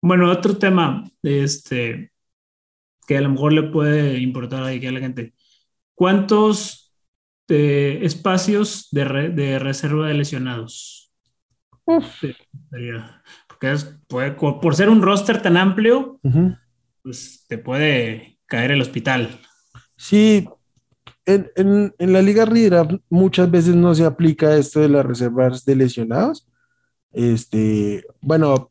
[0.00, 2.12] Bueno, otro tema este,
[3.06, 5.34] que a lo mejor le puede importar a la gente.
[5.94, 6.94] ¿Cuántos
[7.48, 11.12] eh, espacios de, re, de, reserva de lesionados?
[12.20, 12.34] Sí,
[13.48, 16.60] porque es, puede, por ser un roster tan amplio, uh -huh.
[17.02, 19.40] pues te puede caer el hospital.
[19.96, 20.46] Sí,
[21.28, 25.64] en, en, en, la Liga Redraft muchas veces no se aplica esto de las reservas
[25.64, 26.48] de lesionados.
[27.12, 28.70] Este, bueno,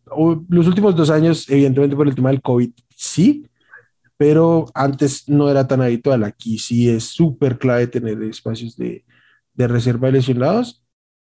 [0.49, 3.47] los últimos dos años, evidentemente por el tema del COVID, sí,
[4.17, 6.23] pero antes no era tan habitual.
[6.23, 9.05] Aquí sí es súper clave tener espacios de,
[9.53, 10.83] de, reserva de lesionados.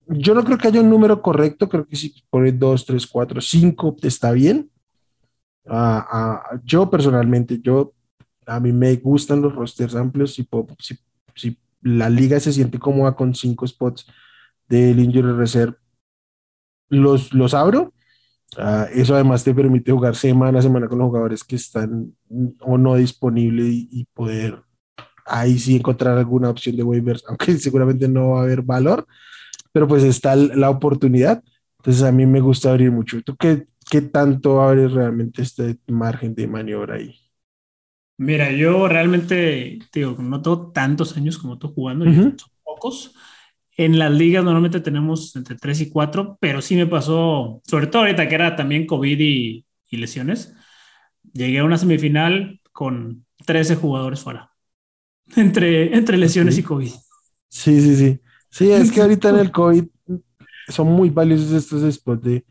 [0.08, 3.40] Yo no creo que haya un número correcto, creo que si pone dos, tres, cuatro,
[3.40, 4.70] cinco, está bien.
[5.66, 7.94] Uh, yo personalmente, yo
[8.46, 10.34] a mí me gustan los rosters amplios.
[10.34, 10.98] Si, puedo, si
[11.36, 14.08] si la liga se siente cómoda con cinco spots
[14.68, 15.76] del injury reserve,
[16.90, 17.94] los, los abro.
[18.58, 22.16] Uh, eso además te permite jugar semana a semana con los jugadores que están
[22.60, 24.62] o no disponibles y, y, poder
[25.26, 29.08] ahí sí encontrar alguna opción de waivers, aunque seguramente no va a haber valor,
[29.72, 31.44] pero pues está la oportunidad.
[31.80, 33.22] Entonces a mí me gusta abrir mucho.
[33.24, 37.23] ¿Tú qué, qué tanto abres realmente este margen de maniobra ahí?
[38.24, 42.40] Mira, yo realmente, digo, no tengo tantos años como tú jugando, uh -huh.
[42.40, 43.16] son pocos.
[43.76, 48.04] En las ligas normalmente tenemos entre 3 y 4, pero sí me pasó, sobre todo
[48.04, 50.54] ahorita que era también COVID y, y lesiones,
[51.34, 54.52] llegué a una semifinal con 13 jugadores fuera,
[55.36, 56.62] entre, entre lesiones sí.
[56.62, 56.92] y COVID.
[57.50, 58.20] Sí, sí, sí.
[58.50, 59.86] Sí, es que ahorita en el COVID
[60.70, 62.46] son muy valiosos estos spots de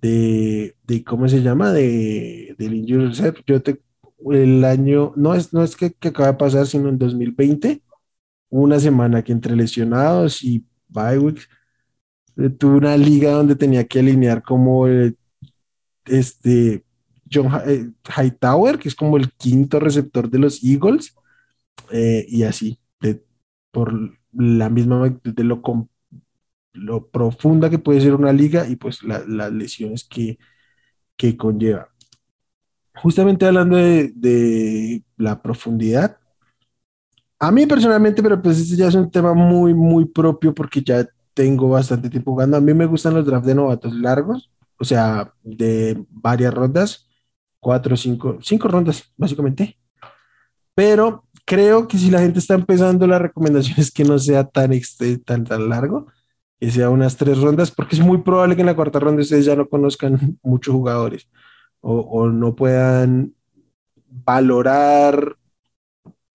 [0.00, 1.72] de, de ¿cómo se llama?
[1.72, 3.42] De, del injury reserve.
[3.46, 3.80] Yo te,
[4.32, 7.82] el año, no es, no es que, que acaba de pasar, sino en 2020,
[8.50, 11.48] una semana que entre lesionados y bye weeks,
[12.36, 15.14] eh, una liga donde tenía que alinear como eh,
[16.06, 16.84] este
[17.32, 21.14] John eh, Hightower, que es como el quinto receptor de los Eagles,
[21.92, 23.24] eh, y así, de,
[23.72, 23.94] por
[24.32, 25.62] la misma de lo,
[26.72, 30.38] lo profunda que puede ser una liga y pues la- las lesiones que,
[31.16, 31.90] que conlleva.
[33.02, 36.18] Justamente hablando de, de la profundidad,
[37.38, 41.06] a mí personalmente, pero pues este ya es un tema muy, muy propio porque ya
[41.34, 42.56] tengo bastante tiempo jugando.
[42.56, 47.08] A mí me gustan los drafts de novatos largos, o sea, de varias rondas,
[47.60, 49.78] cuatro, cinco, cinco rondas, básicamente.
[50.74, 54.72] Pero creo que si la gente está empezando, la recomendación es que no sea tan,
[55.24, 56.06] tan, tan largo,
[56.58, 59.44] que sea unas tres rondas, porque es muy probable que en la cuarta ronda ustedes
[59.44, 61.28] ya no conozcan muchos jugadores
[61.80, 63.34] o, o no puedan
[64.06, 65.36] valorar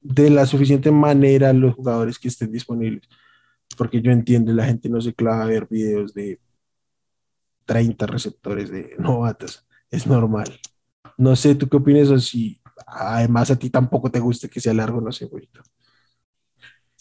[0.01, 3.07] de la suficiente manera los jugadores que estén disponibles.
[3.77, 6.39] Porque yo entiendo, la gente no se clava a ver videos de
[7.65, 9.65] 30 receptores de novatos.
[9.89, 10.59] Es normal.
[11.17, 12.09] No sé, ¿tú qué opinas?
[12.09, 15.61] O si además a ti tampoco te gusta que sea largo, no sé, güerito.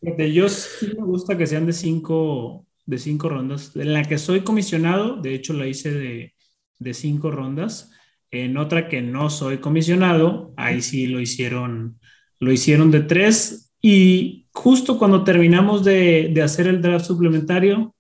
[0.01, 3.75] Fíjate, yo sí me gusta que sean de cinco, de cinco rondas.
[3.77, 6.35] En la que soy comisionado, de hecho la hice de,
[6.79, 7.91] de cinco rondas.
[8.33, 12.01] En otra que no soy comisionado, ahí sí lo hicieron,
[12.41, 13.75] lo hicieron de tres.
[13.83, 17.95] Y justo cuando terminamos de, de hacer el draft suplementario,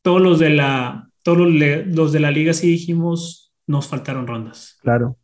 [0.00, 4.78] todos los de la, todos los, de la liga sí dijimos, nos faltaron rondas.
[4.82, 5.16] Claro.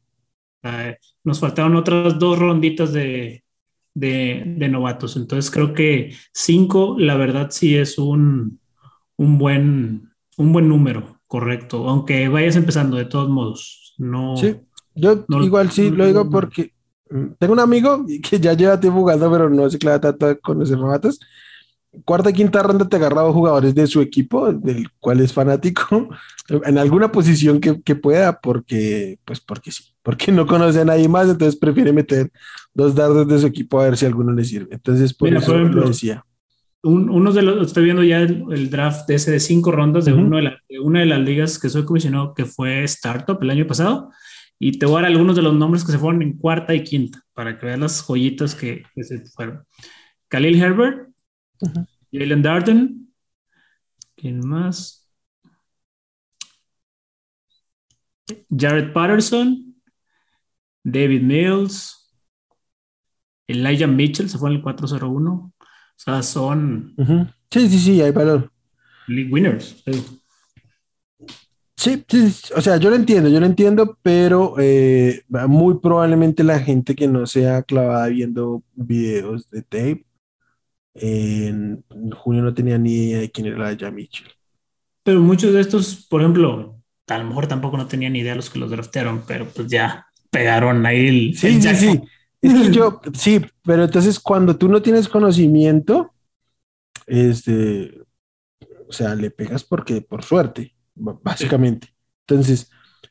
[0.64, 0.92] Ah,
[1.22, 3.44] nos faltaron otras dos ronditas de,
[3.94, 5.16] de, de novatos.
[5.16, 8.59] Entonces creo que cinco, la verdad, sí es un,
[9.16, 11.88] un buen, un buen número, correcto.
[11.88, 13.84] Aunque vayas empezando de todos modos.
[13.99, 14.57] No, Sí,
[14.94, 16.72] yo No- igual sí lo digo porque
[17.11, 20.34] mm, tengo un amigo que ya lleva tiempo jugando, pero no se clava tanto a
[20.36, 21.18] conocer novatos.
[22.05, 26.11] Cuarta y quinta ronda te agarra a jugadores de su equipo, del cual es fanático,
[26.49, 31.09] en alguna posición que, que pueda, porque, pues porque sí, porque no conoce a nadie
[31.09, 32.30] más, entonces prefiere meter
[32.74, 34.74] dos dardos de su equipo a ver si alguno le sirve.
[34.74, 36.24] Entonces, por Mira, eso por ejemplo, lo decía.
[36.82, 40.04] Un- unos de los, estoy viendo ya el, el draft de ese de cinco rondas
[40.04, 40.22] de, Ujú.
[40.22, 43.50] uno de, la- de una de las ligas que soy comisionado, que fue Startup el
[43.50, 44.10] año pasado.
[44.60, 46.82] Y te voy a dar algunos de los nombres que se fueron en cuarta y
[46.82, 49.64] quinta, para que veas las joyitas que, que se fueron.
[50.28, 51.08] Khalil Herbert,
[51.60, 51.86] Ujú.
[52.12, 53.12] Jalen Darden,
[54.16, 55.08] ¿quién más?
[58.50, 59.74] Jared Patterson,
[60.84, 62.12] David Mills,
[63.46, 65.52] Elijah Mitchell, se fue en el 401.
[65.99, 66.94] O sea, son.
[67.51, 68.51] Sí, sí, sí, hay valor.
[69.09, 69.82] league winners.
[69.84, 70.18] sí.
[71.76, 76.42] Sí, sí, sí, o sea, yo lo entiendo, yo lo entiendo, pero eh, muy probablemente
[76.42, 80.05] la gente que no sea clavada viendo videos de tape,
[80.94, 81.84] en
[82.16, 84.26] junio no tenía ni idea de quién era la Mitchell.
[85.05, 88.51] Pero muchos de estos, por ejemplo, a lo mejor tampoco no tenían ni idea los
[88.51, 92.01] que los draftearon, pero pues ya pegaron ahí el, Sí, el sí, sí.
[92.41, 96.12] Es que yo, sí, pero entonces cuando tú no tienes conocimiento,
[97.07, 98.01] este,
[98.89, 101.89] o sea, le pegas porque por suerte, básicamente.
[102.26, 102.70] Entonces,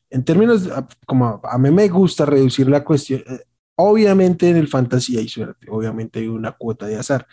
[0.10, 0.70] en términos,
[1.06, 3.42] como a mí me gusta reducir la cuestión, eh,
[3.76, 7.28] obviamente en el fantasy hay suerte, obviamente hay una cuota de azar,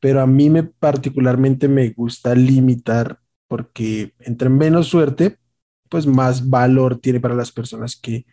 [0.00, 5.38] pero a mí me particularmente me gusta limitar porque entre menos suerte,
[5.88, 8.26] pues más valor tiene para las personas que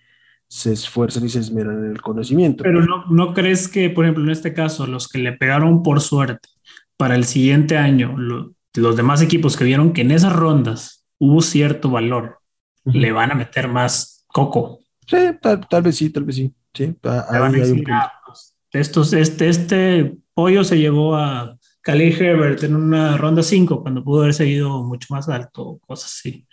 [0.53, 2.61] se esfuerzan y se esmeran en el conocimiento.
[2.65, 6.01] Pero no, ¿no crees que, por ejemplo, en este caso, los que le pegaron por
[6.01, 6.49] suerte
[6.97, 11.41] para el siguiente año, lo- los demás equipos que vieron que en esas rondas hubo
[11.41, 12.39] cierto valor,
[12.83, 12.97] Ujú.
[12.97, 14.79] le van a meter más coco?
[15.07, 16.53] Sí, tal, tal vez sí, tal vez sí.
[16.73, 17.91] Sí, a- Le van a ahí hay un decir, punto.
[17.93, 23.81] "Ah, pues, estos, este, este pollo se llevó a Khalil Herbert en una ronda 5
[23.81, 26.45] cuando pudo haber seguido mucho más alto, cosas así.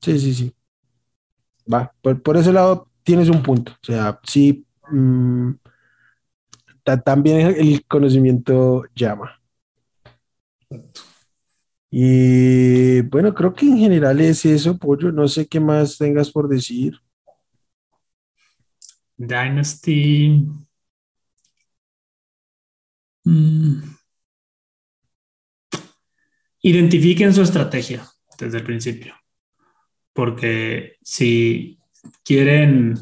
[0.00, 0.52] Sí, sí, sí.
[1.72, 3.72] Va, por, ese lado tienes un punto.
[3.72, 5.52] O sea, sí, mm,
[6.82, 9.40] ta- también el conocimiento llama.
[11.90, 15.12] Y bueno, creo que en general es eso, Pollo.
[15.12, 16.98] No sé qué más tengas por decir.
[19.16, 20.44] Dynasty.
[23.24, 23.94] Mm.
[26.62, 28.04] Identifiquen su estrategia
[28.38, 29.14] desde el principio.
[30.14, 31.78] Porque si
[32.24, 32.94] quieren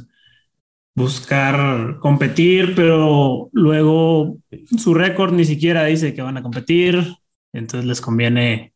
[0.95, 4.39] buscar competir, pero luego
[4.77, 7.17] su récord ni siquiera dice que van a competir,
[7.53, 8.75] entonces les conviene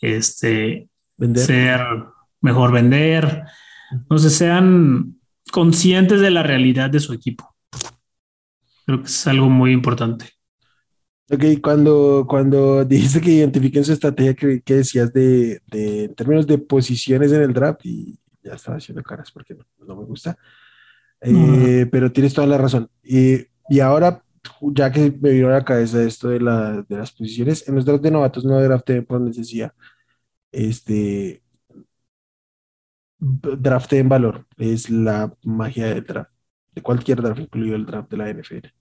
[0.00, 1.44] este, Vender.
[1.44, 1.80] ser
[2.40, 3.44] mejor vender.
[4.08, 5.18] No sé, sean
[5.50, 7.54] conscientes de la realidad de su equipo.
[8.86, 10.37] Creo que es algo muy importante.
[11.30, 16.58] Ok, cuando, cuando dijiste que identifiquen su estrategia, que, decías de, de, en términos de
[16.58, 19.54] posiciones en el draft, y ya estaba haciendo caras porque
[19.86, 20.38] no, me gusta,
[21.20, 22.90] eh, pero tienes toda la razón.
[23.02, 24.24] Y, y, ahora,
[24.62, 27.84] ya que me vino a la cabeza esto de, la, de las posiciones, en los
[27.84, 29.72] drafts de novatos no drafté por necesidad.
[30.52, 31.42] Este,
[33.18, 36.30] drafté en valor, es la magia del draft,
[36.74, 38.77] de cualquier draft, incluido el draft de la NFL.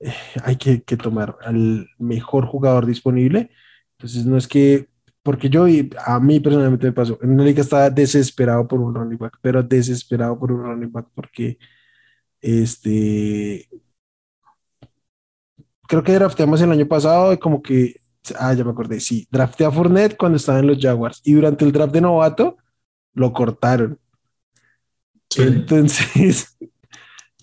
[0.00, 0.12] Eh,
[0.44, 3.50] hay que, tomar al mejor jugador disponible.
[3.92, 4.88] Entonces, no es que,
[5.22, 8.94] porque yo, y a mí personalmente me pasó, en una liga estaba desesperado por un
[8.94, 11.58] running back, pero desesperado por un running back porque,
[12.40, 13.68] este,
[15.88, 17.96] creo que drafteamos el año pasado y como que,
[18.38, 21.64] ah, ya me acordé, sí, drafté a Fournette cuando estaba en los Jaguars y durante
[21.64, 22.58] el draft de novato
[23.14, 23.98] lo cortaron.
[25.36, 26.56] Entonces,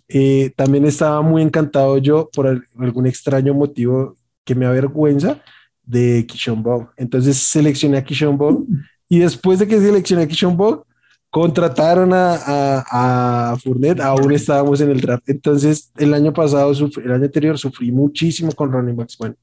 [0.07, 5.41] eh, también estaba muy encantado yo por algún extraño motivo que me avergüenza
[5.83, 6.89] de Kishon Bog.
[6.97, 8.65] Entonces seleccioné a Kishon Bog
[9.09, 10.85] y después de que seleccioné a Kishon Bog,
[11.29, 15.27] contrataron a, a, a, Fournette, aún estábamos en el draft.
[15.27, 19.17] Entonces el año pasado, el año anterior, sufrí muchísimo con running backs.
[19.17, 19.35] Bueno,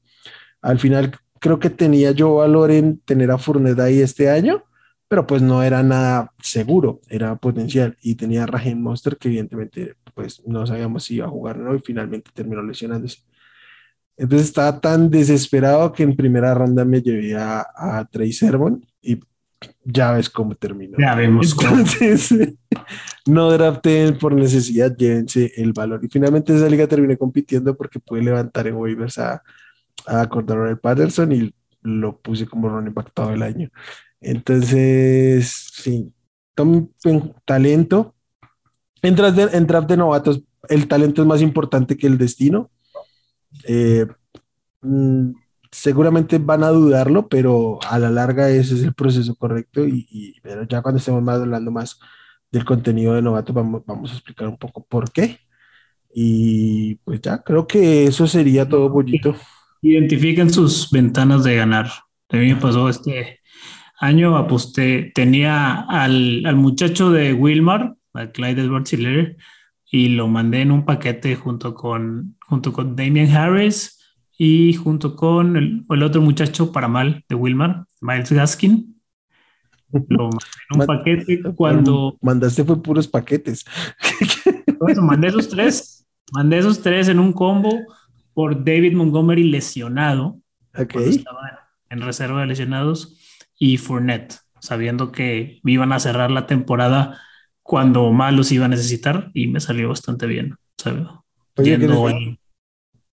[0.61, 4.63] al final creo que tenía yo valor en tener a Fournette ahí este año,
[5.07, 7.95] pero pues no era nada seguro, era potencial.
[8.01, 11.63] Y tenía a Raheem Monster que evidentemente pues no sabíamos si iba a jugar o
[11.63, 13.19] no y finalmente terminó lesionándose.
[14.15, 19.19] Entonces estaba tan desesperado que en primera ronda me llevé a, a Trey Sermon y
[19.83, 20.97] ya ves cómo terminó.
[20.99, 21.77] Ya vemos cómo.
[21.77, 22.33] Entonces,
[23.25, 26.03] no draften por necesidad, llévense el valor.
[26.03, 29.41] Y finalmente esa liga terminé compitiendo porque pude levantar en waivers a,
[30.05, 33.69] a Cordero Patterson y lo puse como running back todo el año.
[34.21, 36.13] Entonces, sí,
[36.55, 36.91] tomen
[37.45, 38.12] talento,
[39.03, 42.71] en draft, de, novatos, el talento es más importante que el destino.
[43.65, 44.07] Eh,
[44.81, 45.31] mm,
[45.71, 50.63] seguramente van a dudarlo, pero a la larga ese es el proceso correcto y, pero
[50.63, 51.99] ya cuando estemos más hablando más
[52.51, 55.39] del contenido de novatos vamos, vamos a explicar un poco por qué.
[56.13, 59.35] Y pues ya, creo que eso sería todo, Pollito.
[59.81, 61.87] Identifiquen sus ventanas de ganar.
[62.29, 63.39] A mí me pasó este
[63.99, 68.95] año, aposté, tenía al, al muchacho de Wilmar, a Clyde Edwards
[69.91, 73.99] y lo mandé en un paquete junto con, junto con Damian Harris
[74.37, 79.01] y junto con el, el otro muchacho para mal de Wilmar, Miles Gaskin.
[80.07, 82.17] Lo mandé en un paquete cuando...
[82.21, 83.65] Mandaste fue puros paquetes.
[85.01, 87.79] mandé esos tres, mandé esos tres en un combo
[88.33, 90.39] por David Montgomery lesionado.
[90.73, 93.19] Estaba en reserva de lesionados
[93.59, 97.21] y Fournette, sabiendo que iban a cerrar la temporada
[97.63, 101.07] cuando más los iba a necesitar y me salió bastante bien, ¿sabes?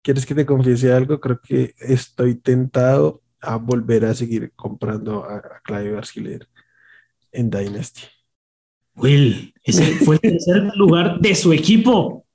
[0.01, 1.19] ¿quieres, que te confiese algo?
[1.19, 5.99] Creo que estoy tentado a volver a seguir comprando a, a Clive
[7.31, 8.01] en Dynasty.
[8.95, 12.25] Will, ese fue el tercer lugar de su equipo.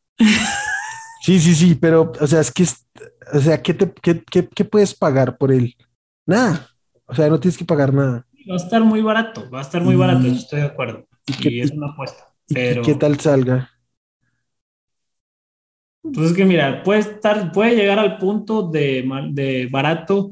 [1.23, 2.65] Sí, sí, sí, pero, o sea, es que,
[3.33, 5.75] o sea, ¿qué, te, qué, qué puedes pagar por él?
[6.27, 6.69] Nada.
[7.07, 8.27] O sea, no tienes que pagar nada.
[8.49, 11.07] Va a estar muy barato, va a estar muy barato, estoy de acuerdo.
[11.39, 12.33] Y, es una apuesta.
[12.49, 12.83] Pero...
[12.83, 13.71] ¿Qué tal salga?
[16.03, 20.31] Pues es que mira, puede estar, puede llegar al punto de, de barato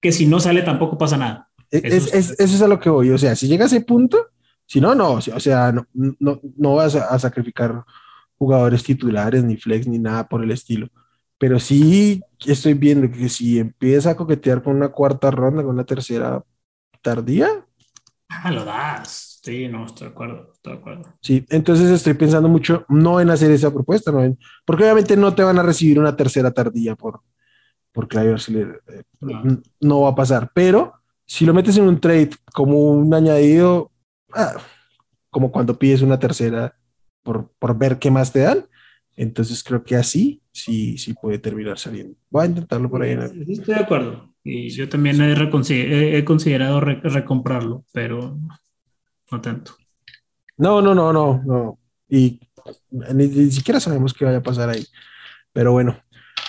[0.00, 1.48] que si no sale tampoco pasa nada.
[1.70, 3.10] E, es, eso, es, a lo que voy.
[3.10, 4.28] O sea, si llega a ese punto,
[4.66, 5.12] si no, no.
[5.14, 7.84] O sea, no, no, no vas a, sacrificar
[8.36, 10.88] jugadores titulares, ni flex, ni nada por el estilo.
[11.38, 15.84] Pero sí estoy viendo que si empieza a coquetear con una cuarta ronda, con una
[15.84, 16.44] tercera
[17.00, 17.48] tardía.
[18.28, 19.31] Ah, lo das.
[19.42, 21.02] Sí, no, estoy de acuerdo, estoy de acuerdo.
[21.20, 25.42] Sí, entonces estoy pensando mucho no en hacer esa propuesta, no porque obviamente no te
[25.42, 27.20] van a recibir una tercera tardía por,
[27.90, 29.02] por Clive eh,
[29.80, 30.00] no.
[30.02, 30.92] va a pasar, pero
[31.26, 33.90] si lo metes en un trade como un añadido,
[34.32, 34.54] ah,
[35.28, 36.76] como cuando pides una tercera
[37.24, 38.66] por, por ver qué más te dan,
[39.16, 42.14] entonces creo que así sí, sí puede terminar saliendo.
[42.30, 43.16] Voy a intentarlo por ahí.
[43.44, 44.32] Sí, estoy de acuerdo.
[44.44, 48.38] Y yo también he, he considerado recomprarlo, pero
[49.32, 49.72] no tanto.
[50.56, 51.78] No, no, no, no, no.
[52.08, 52.38] Y
[52.90, 54.86] ni, siquiera sabemos qué vaya a pasar ahí.
[55.52, 55.96] Pero bueno.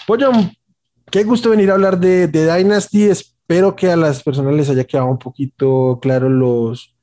[0.05, 0.31] Pollo,
[1.09, 3.03] qué gusto venir a hablar de, Dynasty.
[3.03, 6.95] Espero que a las personas les haya quedado un poquito claro los,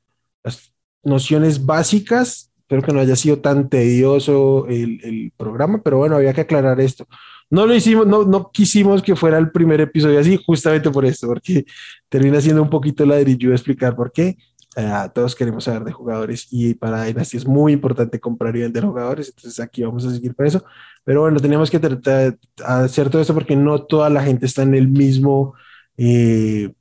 [0.43, 0.73] las
[1.03, 2.51] nociones básicas.
[2.59, 7.05] Espero que no haya sido tan tedioso el, programa, pero bueno, había que aclarar esto.
[7.49, 11.27] No lo hicimos, no, no quisimos que fuera el primer episodio así, justamente por esto,
[11.27, 11.65] porque
[12.07, 14.37] termina siendo un poquito ladrillo explicar por qué
[14.77, 18.85] Eh, todos queremos saber de jugadores y para Dynasty es muy importante comprar y vender
[18.85, 20.63] jugadores, entonces aquí vamos a seguir por eso.
[21.03, 24.63] Pero bueno, teníamos que tratar de hacer todo esto porque no toda la gente está
[24.63, 25.55] en el mismo
[25.97, 26.71] eh,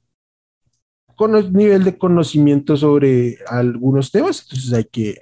[1.53, 5.19] nivel de conocimiento sobre algunos temas, entonces hay que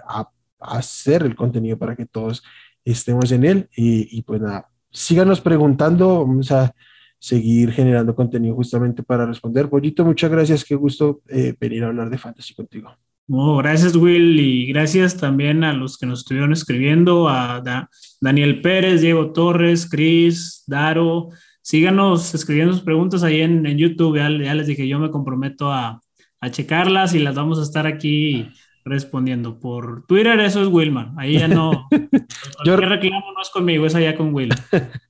[0.61, 2.43] hacer el contenido para que todos
[2.85, 6.75] estemos en él y, y pues nada, síganos preguntando, vamos a
[7.19, 9.69] seguir generando contenido justamente para responder.
[9.69, 12.97] Pollito, muchas gracias, qué gusto eh, venir a hablar de fantasy contigo.
[13.27, 17.63] gracias Will y gracias también a los que nos estuvieron escribiendo, a
[18.21, 21.31] Daniel Pérez, Diego Torres, Cris, Daro.
[21.61, 26.01] Síganos escribiendo sus preguntas ahí en, YouTube, ya, les dije, yo me comprometo a,
[26.41, 28.49] a checarlas y las vamos a estar aquí
[28.89, 29.61] respondiendo.
[29.61, 31.89] Por Twitter eso es Wilmar, ahí ya no.
[32.65, 34.51] yo reclamo no es conmigo, es allá con Will.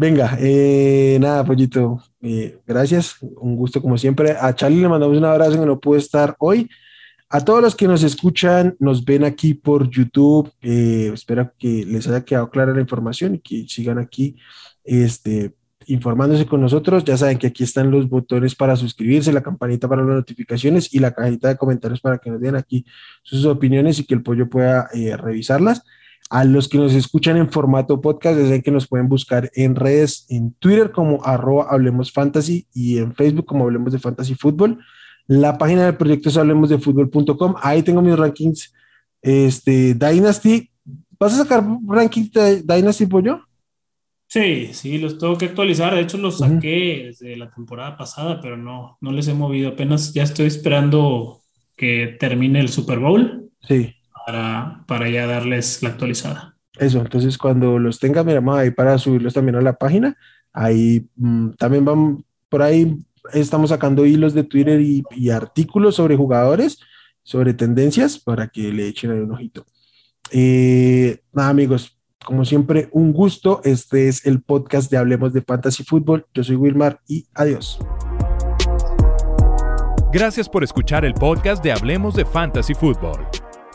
[0.00, 4.30] Venga, eh, nada, pollito, eh, gracias, un gusto como siempre.
[4.30, 6.70] A Charlie le mandamos un abrazo que no pudo estar hoy.
[7.28, 12.08] A todos los que nos escuchan, nos ven aquí por YouTube, eh, espero que les
[12.08, 14.36] haya quedado clara la información y que sigan aquí
[14.84, 17.04] este, informándose con nosotros.
[17.04, 21.00] Ya saben que aquí están los botones para suscribirse, la campanita para las notificaciones y
[21.00, 22.86] la cajita de comentarios para que nos den aquí
[23.22, 24.88] sus opiniones y que el pollo pueda
[25.18, 25.82] revisarlas.
[26.30, 30.26] A los que nos escuchan en formato podcast, desde que nos pueden buscar en redes,
[30.28, 34.78] en Twitter como arroba Hablemos Fantasy y en Facebook como Hablemos de Fantasy Fútbol.
[35.26, 37.56] La página del proyecto es hablemosdefutbol.com.
[37.60, 38.72] Ahí tengo mis rankings.
[39.20, 40.70] Este, Dynasty.
[41.18, 43.40] ¿Vas a sacar ranking de Dynasty, Pollo?
[44.28, 45.94] Sí, sí, los tengo que actualizar.
[45.96, 49.70] De hecho, los saqué desde la temporada pasada, pero no, no les he movido.
[49.70, 51.40] Apenas ya estoy esperando
[51.76, 53.50] que termine el Super Bowl.
[53.66, 53.96] Sí
[54.26, 56.56] para, ya darles la actualizada.
[56.78, 60.16] Eso, entonces cuando los tenga, miramos ahí para subirlos también a la página.
[60.52, 62.98] Ahí mm, también van, por ahí
[63.32, 66.78] estamos sacando hilos de Twitter y, artículos sobre jugadores,
[67.22, 69.66] sobre tendencias, para que le echen ahí un ojito.
[70.32, 73.60] Eh, nada, amigos, como siempre, un gusto.
[73.64, 76.26] Este es el podcast de Hablemos de Fantasy Fútbol.
[76.34, 77.78] Yo soy Wilmar y adiós.
[80.12, 83.39] Gracias por escuchar el podcast de Hablemos de Fantasy Fútbol.